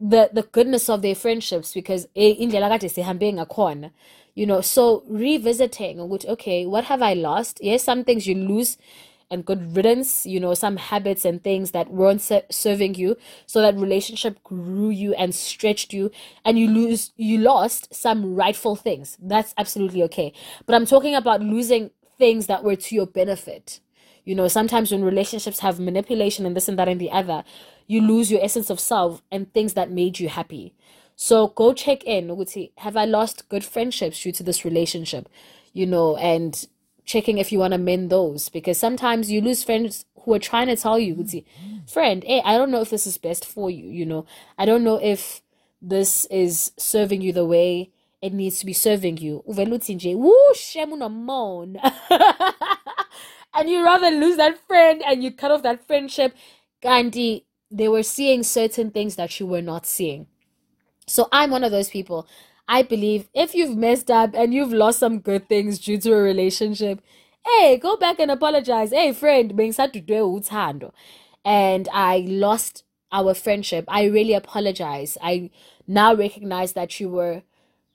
the 0.00 0.30
the 0.32 0.44
goodness 0.44 0.88
of 0.88 1.02
their 1.02 1.14
friendships 1.14 1.74
because 1.74 2.06
eh, 2.16 2.34
ngakhona 2.38 3.90
you 4.34 4.46
know 4.46 4.62
so 4.62 5.02
revisiting 5.08 6.00
okay 6.00 6.64
what 6.66 6.84
have 6.84 7.02
i 7.02 7.14
lost 7.14 7.58
yes 7.62 7.82
some 7.84 8.04
things 8.04 8.26
you 8.26 8.34
lose 8.34 8.76
and 9.30 9.44
good 9.44 9.76
riddance, 9.76 10.24
you 10.26 10.38
know, 10.38 10.54
some 10.54 10.76
habits 10.76 11.24
and 11.24 11.42
things 11.42 11.72
that 11.72 11.90
weren't 11.90 12.22
serving 12.50 12.94
you. 12.94 13.16
So 13.46 13.60
that 13.60 13.76
relationship 13.76 14.42
grew 14.44 14.90
you 14.90 15.14
and 15.14 15.34
stretched 15.34 15.92
you 15.92 16.10
and 16.44 16.58
you 16.58 16.68
lose, 16.68 17.12
you 17.16 17.38
lost 17.38 17.94
some 17.94 18.34
rightful 18.34 18.76
things. 18.76 19.16
That's 19.20 19.54
absolutely 19.58 20.02
okay. 20.04 20.32
But 20.64 20.74
I'm 20.74 20.86
talking 20.86 21.14
about 21.14 21.40
losing 21.42 21.90
things 22.18 22.46
that 22.46 22.64
were 22.64 22.76
to 22.76 22.94
your 22.94 23.06
benefit. 23.06 23.80
You 24.24 24.34
know, 24.34 24.48
sometimes 24.48 24.90
when 24.90 25.04
relationships 25.04 25.60
have 25.60 25.78
manipulation 25.78 26.46
and 26.46 26.56
this 26.56 26.68
and 26.68 26.78
that 26.78 26.88
and 26.88 27.00
the 27.00 27.10
other, 27.10 27.44
you 27.86 28.00
lose 28.00 28.30
your 28.30 28.42
essence 28.42 28.70
of 28.70 28.80
self 28.80 29.22
and 29.30 29.52
things 29.52 29.74
that 29.74 29.90
made 29.90 30.18
you 30.18 30.28
happy. 30.28 30.74
So 31.14 31.48
go 31.48 31.72
check 31.72 32.04
in. 32.04 32.44
Have 32.78 32.96
I 32.96 33.04
lost 33.04 33.48
good 33.48 33.64
friendships 33.64 34.22
due 34.22 34.32
to 34.32 34.42
this 34.42 34.64
relationship? 34.64 35.28
You 35.72 35.86
know, 35.86 36.16
and 36.16 36.66
checking 37.06 37.38
if 37.38 37.50
you 37.52 37.58
want 37.58 37.72
to 37.72 37.78
mend 37.78 38.10
those 38.10 38.48
because 38.50 38.76
sometimes 38.78 39.30
you 39.30 39.40
lose 39.40 39.64
friends 39.64 40.04
who 40.20 40.34
are 40.34 40.38
trying 40.38 40.66
to 40.66 40.76
tell 40.76 40.98
you, 40.98 41.24
friend, 41.88 42.24
hey, 42.24 42.42
I 42.44 42.58
don't 42.58 42.70
know 42.70 42.82
if 42.82 42.90
this 42.90 43.06
is 43.06 43.16
best 43.16 43.46
for 43.46 43.70
you. 43.70 43.88
You 43.88 44.04
know, 44.04 44.26
I 44.58 44.66
don't 44.66 44.84
know 44.84 45.00
if 45.00 45.40
this 45.80 46.26
is 46.26 46.72
serving 46.76 47.22
you 47.22 47.32
the 47.32 47.46
way 47.46 47.90
it 48.20 48.32
needs 48.32 48.58
to 48.58 48.66
be 48.66 48.72
serving 48.72 49.18
you. 49.18 49.44
and 53.54 53.70
you 53.70 53.84
rather 53.84 54.10
lose 54.10 54.36
that 54.36 54.58
friend 54.66 55.02
and 55.06 55.22
you 55.22 55.30
cut 55.30 55.52
off 55.52 55.62
that 55.62 55.86
friendship. 55.86 56.34
Gandhi, 56.82 57.46
they 57.70 57.88
were 57.88 58.02
seeing 58.02 58.42
certain 58.42 58.90
things 58.90 59.14
that 59.16 59.38
you 59.38 59.46
were 59.46 59.62
not 59.62 59.86
seeing. 59.86 60.26
So 61.06 61.28
I'm 61.30 61.50
one 61.50 61.62
of 61.62 61.70
those 61.70 61.88
people. 61.88 62.26
I 62.68 62.82
believe 62.82 63.28
if 63.34 63.54
you've 63.54 63.76
messed 63.76 64.10
up 64.10 64.34
and 64.34 64.52
you've 64.52 64.72
lost 64.72 64.98
some 64.98 65.20
good 65.20 65.48
things 65.48 65.78
due 65.78 65.98
to 65.98 66.12
a 66.12 66.20
relationship, 66.20 67.00
hey, 67.44 67.78
go 67.78 67.96
back 67.96 68.18
and 68.18 68.30
apologize. 68.30 68.90
Hey, 68.90 69.12
friend, 69.12 69.52
and 71.44 71.88
I 71.92 72.24
lost 72.28 72.84
our 73.12 73.34
friendship. 73.34 73.84
I 73.88 74.04
really 74.06 74.34
apologize. 74.34 75.16
I 75.22 75.50
now 75.86 76.14
recognize 76.14 76.72
that 76.72 76.98
you 76.98 77.08
were 77.08 77.42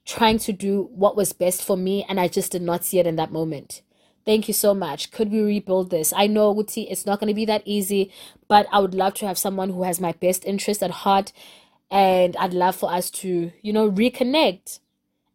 trying 0.06 0.40
to 0.40 0.54
do 0.54 0.90
what 0.94 1.16
was 1.16 1.34
best 1.34 1.64
for 1.64 1.78
me 1.78 2.06
and 2.08 2.20
I 2.20 2.28
just 2.28 2.52
did 2.52 2.62
not 2.62 2.86
see 2.86 3.00
it 3.00 3.08
in 3.08 3.18
that 3.18 3.32
moment. 3.32 3.82
Thank 4.26 4.48
you 4.48 4.54
so 4.54 4.74
much. 4.74 5.12
Could 5.12 5.32
we 5.32 5.42
rebuild 5.42 5.90
this? 5.90 6.14
I 6.16 6.28
know 6.28 6.56
Uti, 6.56 6.84
it's 6.84 7.06
not 7.06 7.20
going 7.20 7.28
to 7.28 7.34
be 7.34 7.46
that 7.46 7.64
easy, 7.66 8.12
but 8.48 8.68
I 8.72 8.80
would 8.80 8.94
love 8.94 9.16
to 9.16 9.28
have 9.28 9.38
someone 9.38 9.70
who 9.70 9.84
has 9.84 10.00
my 10.00 10.12
best 10.14 10.46
interest 10.46 10.84
at 10.84 10.92
heart 10.92 11.34
and 11.92 12.36
I'd 12.38 12.54
love 12.54 12.76
for 12.78 12.92
us 12.92 13.12
to, 13.12 13.52
you 13.62 13.74
know, 13.74 13.92
reconnect 13.92 14.80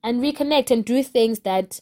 and 0.02 0.22
reconnect 0.22 0.70
and 0.70 0.84
do 0.84 1.02
things 1.02 1.40
that 1.40 1.80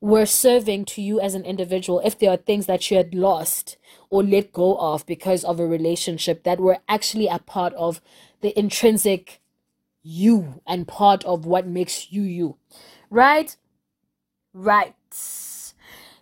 were 0.00 0.26
serving 0.26 0.84
to 0.86 1.02
you 1.02 1.20
as 1.20 1.34
an 1.34 1.44
individual 1.44 2.00
if 2.04 2.18
there 2.18 2.30
are 2.30 2.36
things 2.38 2.66
that 2.66 2.90
you 2.90 2.96
had 2.96 3.14
lost 3.14 3.76
or 4.10 4.22
let 4.22 4.52
go 4.52 4.76
of 4.78 5.04
because 5.06 5.44
of 5.44 5.60
a 5.60 5.66
relationship 5.66 6.44
that 6.44 6.60
were 6.60 6.78
actually 6.88 7.26
a 7.26 7.38
part 7.38 7.74
of 7.74 8.00
the 8.40 8.58
intrinsic 8.58 9.40
you 10.02 10.62
and 10.66 10.88
part 10.88 11.24
of 11.24 11.44
what 11.44 11.66
makes 11.66 12.10
you 12.12 12.22
you 12.22 12.56
right 13.10 13.56
right 14.54 14.94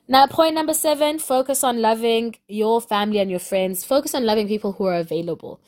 Now, 0.08 0.26
point 0.26 0.54
number 0.54 0.74
seven 0.74 1.18
focus 1.18 1.62
on 1.64 1.82
loving 1.82 2.36
your 2.48 2.80
family 2.80 3.18
and 3.18 3.30
your 3.30 3.40
friends. 3.40 3.84
Focus 3.84 4.14
on 4.14 4.24
loving 4.24 4.48
people 4.48 4.72
who 4.72 4.86
are 4.86 4.94
available. 4.96 5.60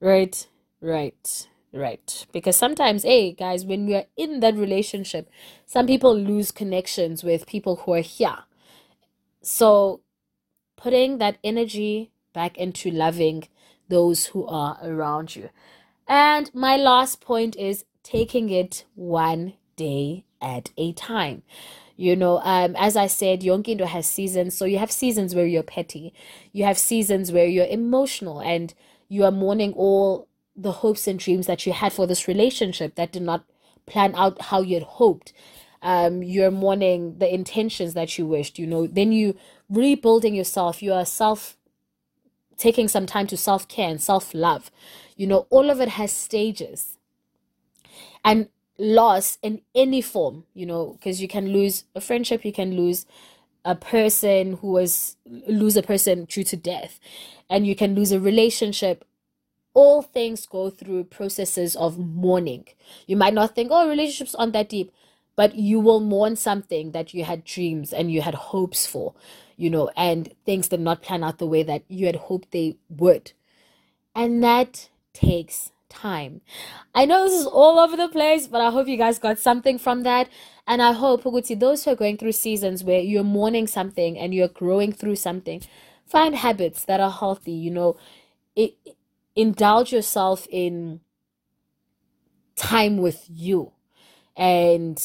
Right, 0.00 0.46
right, 0.82 1.48
right. 1.72 2.26
Because 2.32 2.56
sometimes, 2.56 3.04
hey, 3.04 3.32
guys, 3.32 3.64
when 3.64 3.86
we 3.86 3.94
are 3.94 4.04
in 4.16 4.40
that 4.40 4.56
relationship, 4.56 5.30
some 5.66 5.86
people 5.86 6.14
lose 6.18 6.50
connections 6.50 7.24
with 7.24 7.46
people 7.46 7.76
who 7.76 7.94
are 7.94 8.00
here. 8.00 8.38
So, 9.42 10.00
putting 10.76 11.18
that 11.18 11.38
energy 11.44 12.10
back 12.32 12.58
into 12.58 12.90
loving 12.90 13.48
those 13.88 14.26
who 14.26 14.46
are 14.46 14.78
around 14.82 15.36
you. 15.36 15.50
And 16.08 16.52
my 16.54 16.76
last 16.76 17.20
point 17.20 17.56
is 17.56 17.84
taking 18.02 18.50
it 18.50 18.84
one 18.94 19.54
day 19.76 20.24
at 20.40 20.70
a 20.76 20.92
time. 20.92 21.42
You 21.96 22.16
know, 22.16 22.40
um, 22.42 22.74
as 22.76 22.96
I 22.96 23.06
said, 23.06 23.42
Yonkindo 23.42 23.86
has 23.86 24.06
seasons. 24.06 24.56
So 24.56 24.64
you 24.64 24.78
have 24.78 24.90
seasons 24.90 25.34
where 25.34 25.46
you're 25.46 25.62
petty, 25.62 26.12
you 26.52 26.64
have 26.64 26.78
seasons 26.78 27.30
where 27.30 27.46
you're 27.46 27.66
emotional, 27.66 28.40
and 28.40 28.74
you 29.08 29.24
are 29.24 29.30
mourning 29.30 29.72
all 29.74 30.26
the 30.56 30.72
hopes 30.72 31.06
and 31.06 31.18
dreams 31.18 31.46
that 31.46 31.66
you 31.66 31.72
had 31.72 31.92
for 31.92 32.06
this 32.06 32.28
relationship 32.28 32.94
that 32.96 33.12
did 33.12 33.22
not 33.22 33.44
plan 33.86 34.14
out 34.14 34.40
how 34.42 34.60
you 34.60 34.74
had 34.74 34.84
hoped. 34.84 35.32
Um, 35.82 36.22
you're 36.22 36.52
mourning 36.52 37.18
the 37.18 37.32
intentions 37.32 37.94
that 37.94 38.16
you 38.16 38.26
wished, 38.26 38.58
you 38.58 38.66
know, 38.66 38.86
then 38.86 39.10
you 39.10 39.36
rebuilding 39.68 40.34
yourself, 40.34 40.80
you 40.82 40.92
are 40.92 41.04
self 41.04 41.56
taking 42.56 42.86
some 42.86 43.06
time 43.06 43.26
to 43.26 43.36
self 43.36 43.66
care 43.66 43.90
and 43.90 44.00
self 44.00 44.32
love. 44.32 44.70
You 45.16 45.26
know, 45.26 45.46
all 45.50 45.70
of 45.70 45.80
it 45.80 45.88
has 45.90 46.12
stages. 46.12 46.98
And 48.24 48.48
loss 48.78 49.38
in 49.42 49.60
any 49.74 50.00
form, 50.00 50.44
you 50.54 50.66
know, 50.66 50.92
because 50.98 51.20
you 51.20 51.28
can 51.28 51.52
lose 51.52 51.84
a 51.94 52.00
friendship, 52.00 52.44
you 52.44 52.52
can 52.52 52.76
lose 52.76 53.04
a 53.64 53.74
person 53.74 54.54
who 54.54 54.72
was 54.72 55.16
lose 55.26 55.76
a 55.76 55.82
person 55.82 56.24
due 56.24 56.44
to 56.44 56.56
death, 56.56 56.98
and 57.50 57.66
you 57.66 57.74
can 57.76 57.94
lose 57.94 58.12
a 58.12 58.20
relationship. 58.20 59.04
All 59.74 60.02
things 60.02 60.46
go 60.46 60.70
through 60.70 61.04
processes 61.04 61.76
of 61.76 61.98
mourning. 61.98 62.66
You 63.06 63.16
might 63.16 63.34
not 63.34 63.54
think, 63.54 63.70
oh, 63.72 63.88
relationships 63.88 64.34
aren't 64.34 64.52
that 64.52 64.68
deep, 64.68 64.92
but 65.34 65.54
you 65.54 65.80
will 65.80 66.00
mourn 66.00 66.36
something 66.36 66.92
that 66.92 67.14
you 67.14 67.24
had 67.24 67.44
dreams 67.44 67.92
and 67.92 68.12
you 68.12 68.20
had 68.20 68.34
hopes 68.34 68.86
for, 68.86 69.14
you 69.56 69.70
know, 69.70 69.90
and 69.96 70.34
things 70.44 70.68
did 70.68 70.80
not 70.80 71.02
plan 71.02 71.24
out 71.24 71.38
the 71.38 71.46
way 71.46 71.62
that 71.62 71.84
you 71.88 72.06
had 72.06 72.16
hoped 72.16 72.50
they 72.50 72.76
would. 72.90 73.32
And 74.14 74.42
that 74.44 74.90
takes 75.14 75.72
time. 75.88 76.40
I 76.94 77.04
know 77.04 77.24
this 77.24 77.40
is 77.40 77.46
all 77.46 77.78
over 77.78 77.96
the 77.96 78.08
place, 78.08 78.46
but 78.46 78.60
I 78.60 78.70
hope 78.70 78.88
you 78.88 78.96
guys 78.96 79.18
got 79.18 79.38
something 79.38 79.78
from 79.78 80.02
that. 80.02 80.28
And 80.66 80.82
I 80.82 80.92
hope, 80.92 81.24
Puguti, 81.24 81.58
those 81.58 81.84
who 81.84 81.90
are 81.92 81.96
going 81.96 82.16
through 82.16 82.32
seasons 82.32 82.84
where 82.84 83.00
you're 83.00 83.24
mourning 83.24 83.66
something 83.66 84.18
and 84.18 84.34
you're 84.34 84.48
growing 84.48 84.92
through 84.92 85.16
something, 85.16 85.62
find 86.06 86.34
habits 86.34 86.84
that 86.84 87.00
are 87.00 87.10
healthy. 87.10 87.52
You 87.52 87.70
know, 87.70 87.96
it, 88.56 88.74
indulge 89.34 89.92
yourself 89.92 90.46
in 90.50 91.00
time 92.56 92.98
with 92.98 93.24
you 93.28 93.72
and 94.36 94.96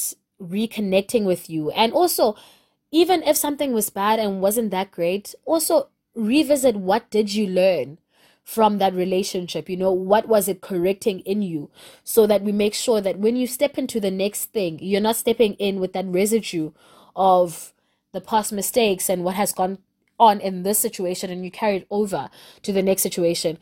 reconnecting 0.42 1.26
with 1.26 1.50
you. 1.50 1.72
And 1.72 1.94
also, 1.94 2.36
even 2.92 3.24
if 3.24 3.36
something 3.38 3.74
was 3.74 3.90
bad 3.90 4.20
and 4.20 4.42
wasn't 4.42 4.72
that 4.72 4.92
great, 4.92 5.36
also 5.46 5.90
revisit 6.16 6.76
what 6.76 7.10
did 7.10 7.34
you 7.34 7.48
learn 7.48 8.00
from 8.44 8.78
that 8.78 8.94
relationship? 8.94 9.70
You 9.70 9.78
know 9.78 9.92
what 9.92 10.28
was 10.28 10.48
it 10.48 10.62
correcting 10.62 11.20
in 11.22 11.42
you? 11.42 11.70
So 12.04 12.26
that 12.28 12.44
we 12.44 12.52
make 12.52 12.74
sure 12.74 13.02
that 13.02 13.20
when 13.20 13.36
you 13.36 13.46
step 13.46 13.78
into 13.78 14.00
the 14.00 14.12
next 14.12 14.46
thing 14.54 14.80
you're 14.82 15.02
not 15.02 15.18
stepping 15.18 15.54
in 15.56 15.80
with 15.80 15.94
that 15.94 16.06
residue 16.06 16.72
of 17.16 17.74
the 18.14 18.22
past 18.22 18.54
mistakes 18.54 19.10
and 19.10 19.24
what 19.24 19.36
has 19.36 19.52
gone 19.52 19.80
on 20.20 20.40
in 20.40 20.64
this 20.64 20.80
situation 20.80 21.30
and 21.30 21.44
you 21.44 21.52
carry 21.52 21.78
it 21.78 21.88
over 21.92 22.30
to 22.64 22.72
the 22.72 22.82
next 22.82 23.04
situation 23.04 23.58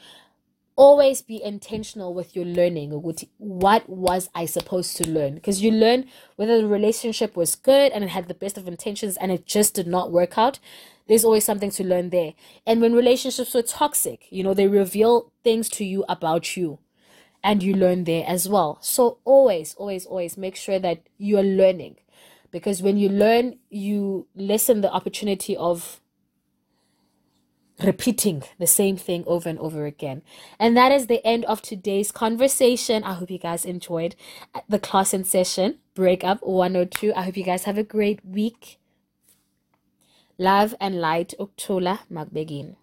always 0.77 1.21
be 1.21 1.41
intentional 1.41 2.13
with 2.13 2.35
your 2.35 2.45
learning 2.45 2.91
what 3.37 3.87
was 3.87 4.29
i 4.35 4.45
supposed 4.45 4.97
to 4.97 5.09
learn 5.09 5.35
because 5.35 5.61
you 5.61 5.71
learn 5.71 6.05
whether 6.35 6.61
the 6.61 6.67
relationship 6.67 7.35
was 7.35 7.55
good 7.55 7.91
and 7.93 8.03
it 8.03 8.09
had 8.09 8.27
the 8.27 8.33
best 8.33 8.57
of 8.57 8.67
intentions 8.67 9.15
and 9.17 9.31
it 9.31 9.45
just 9.45 9.73
did 9.73 9.87
not 9.87 10.11
work 10.11 10.37
out 10.37 10.59
there's 11.07 11.25
always 11.25 11.45
something 11.45 11.71
to 11.71 11.83
learn 11.83 12.09
there. 12.09 12.33
And 12.65 12.81
when 12.81 12.93
relationships 12.93 13.53
were 13.53 13.61
toxic, 13.61 14.27
you 14.29 14.43
know, 14.43 14.53
they 14.53 14.67
reveal 14.67 15.31
things 15.43 15.69
to 15.69 15.85
you 15.85 16.03
about 16.09 16.57
you 16.57 16.79
and 17.43 17.61
you 17.61 17.75
learn 17.75 18.05
there 18.05 18.25
as 18.27 18.49
well. 18.49 18.79
So 18.81 19.19
always, 19.23 19.75
always, 19.75 20.05
always 20.05 20.37
make 20.37 20.55
sure 20.55 20.79
that 20.79 21.03
you 21.17 21.37
are 21.37 21.43
learning 21.43 21.97
because 22.51 22.81
when 22.81 22.97
you 22.97 23.09
learn, 23.09 23.59
you 23.69 24.27
lessen 24.35 24.81
the 24.81 24.91
opportunity 24.91 25.55
of 25.55 26.01
repeating 27.83 28.43
the 28.59 28.67
same 28.67 28.97
thing 28.97 29.23
over 29.27 29.49
and 29.49 29.59
over 29.59 29.85
again. 29.85 30.21
And 30.59 30.75
that 30.77 30.91
is 30.91 31.07
the 31.07 31.25
end 31.25 31.45
of 31.45 31.61
today's 31.61 32.11
conversation. 32.11 33.03
I 33.03 33.13
hope 33.13 33.31
you 33.31 33.39
guys 33.39 33.65
enjoyed 33.65 34.15
the 34.69 34.79
class 34.79 35.13
and 35.13 35.27
session 35.27 35.79
breakup 35.93 36.41
102. 36.43 37.13
I 37.15 37.23
hope 37.23 37.37
you 37.37 37.43
guys 37.43 37.63
have 37.63 37.77
a 37.77 37.83
great 37.83 38.25
week. 38.25 38.79
Love 40.37 40.75
and 40.79 40.99
light 40.99 41.33
ukuthula 41.39 41.99
makubekini 42.11 42.75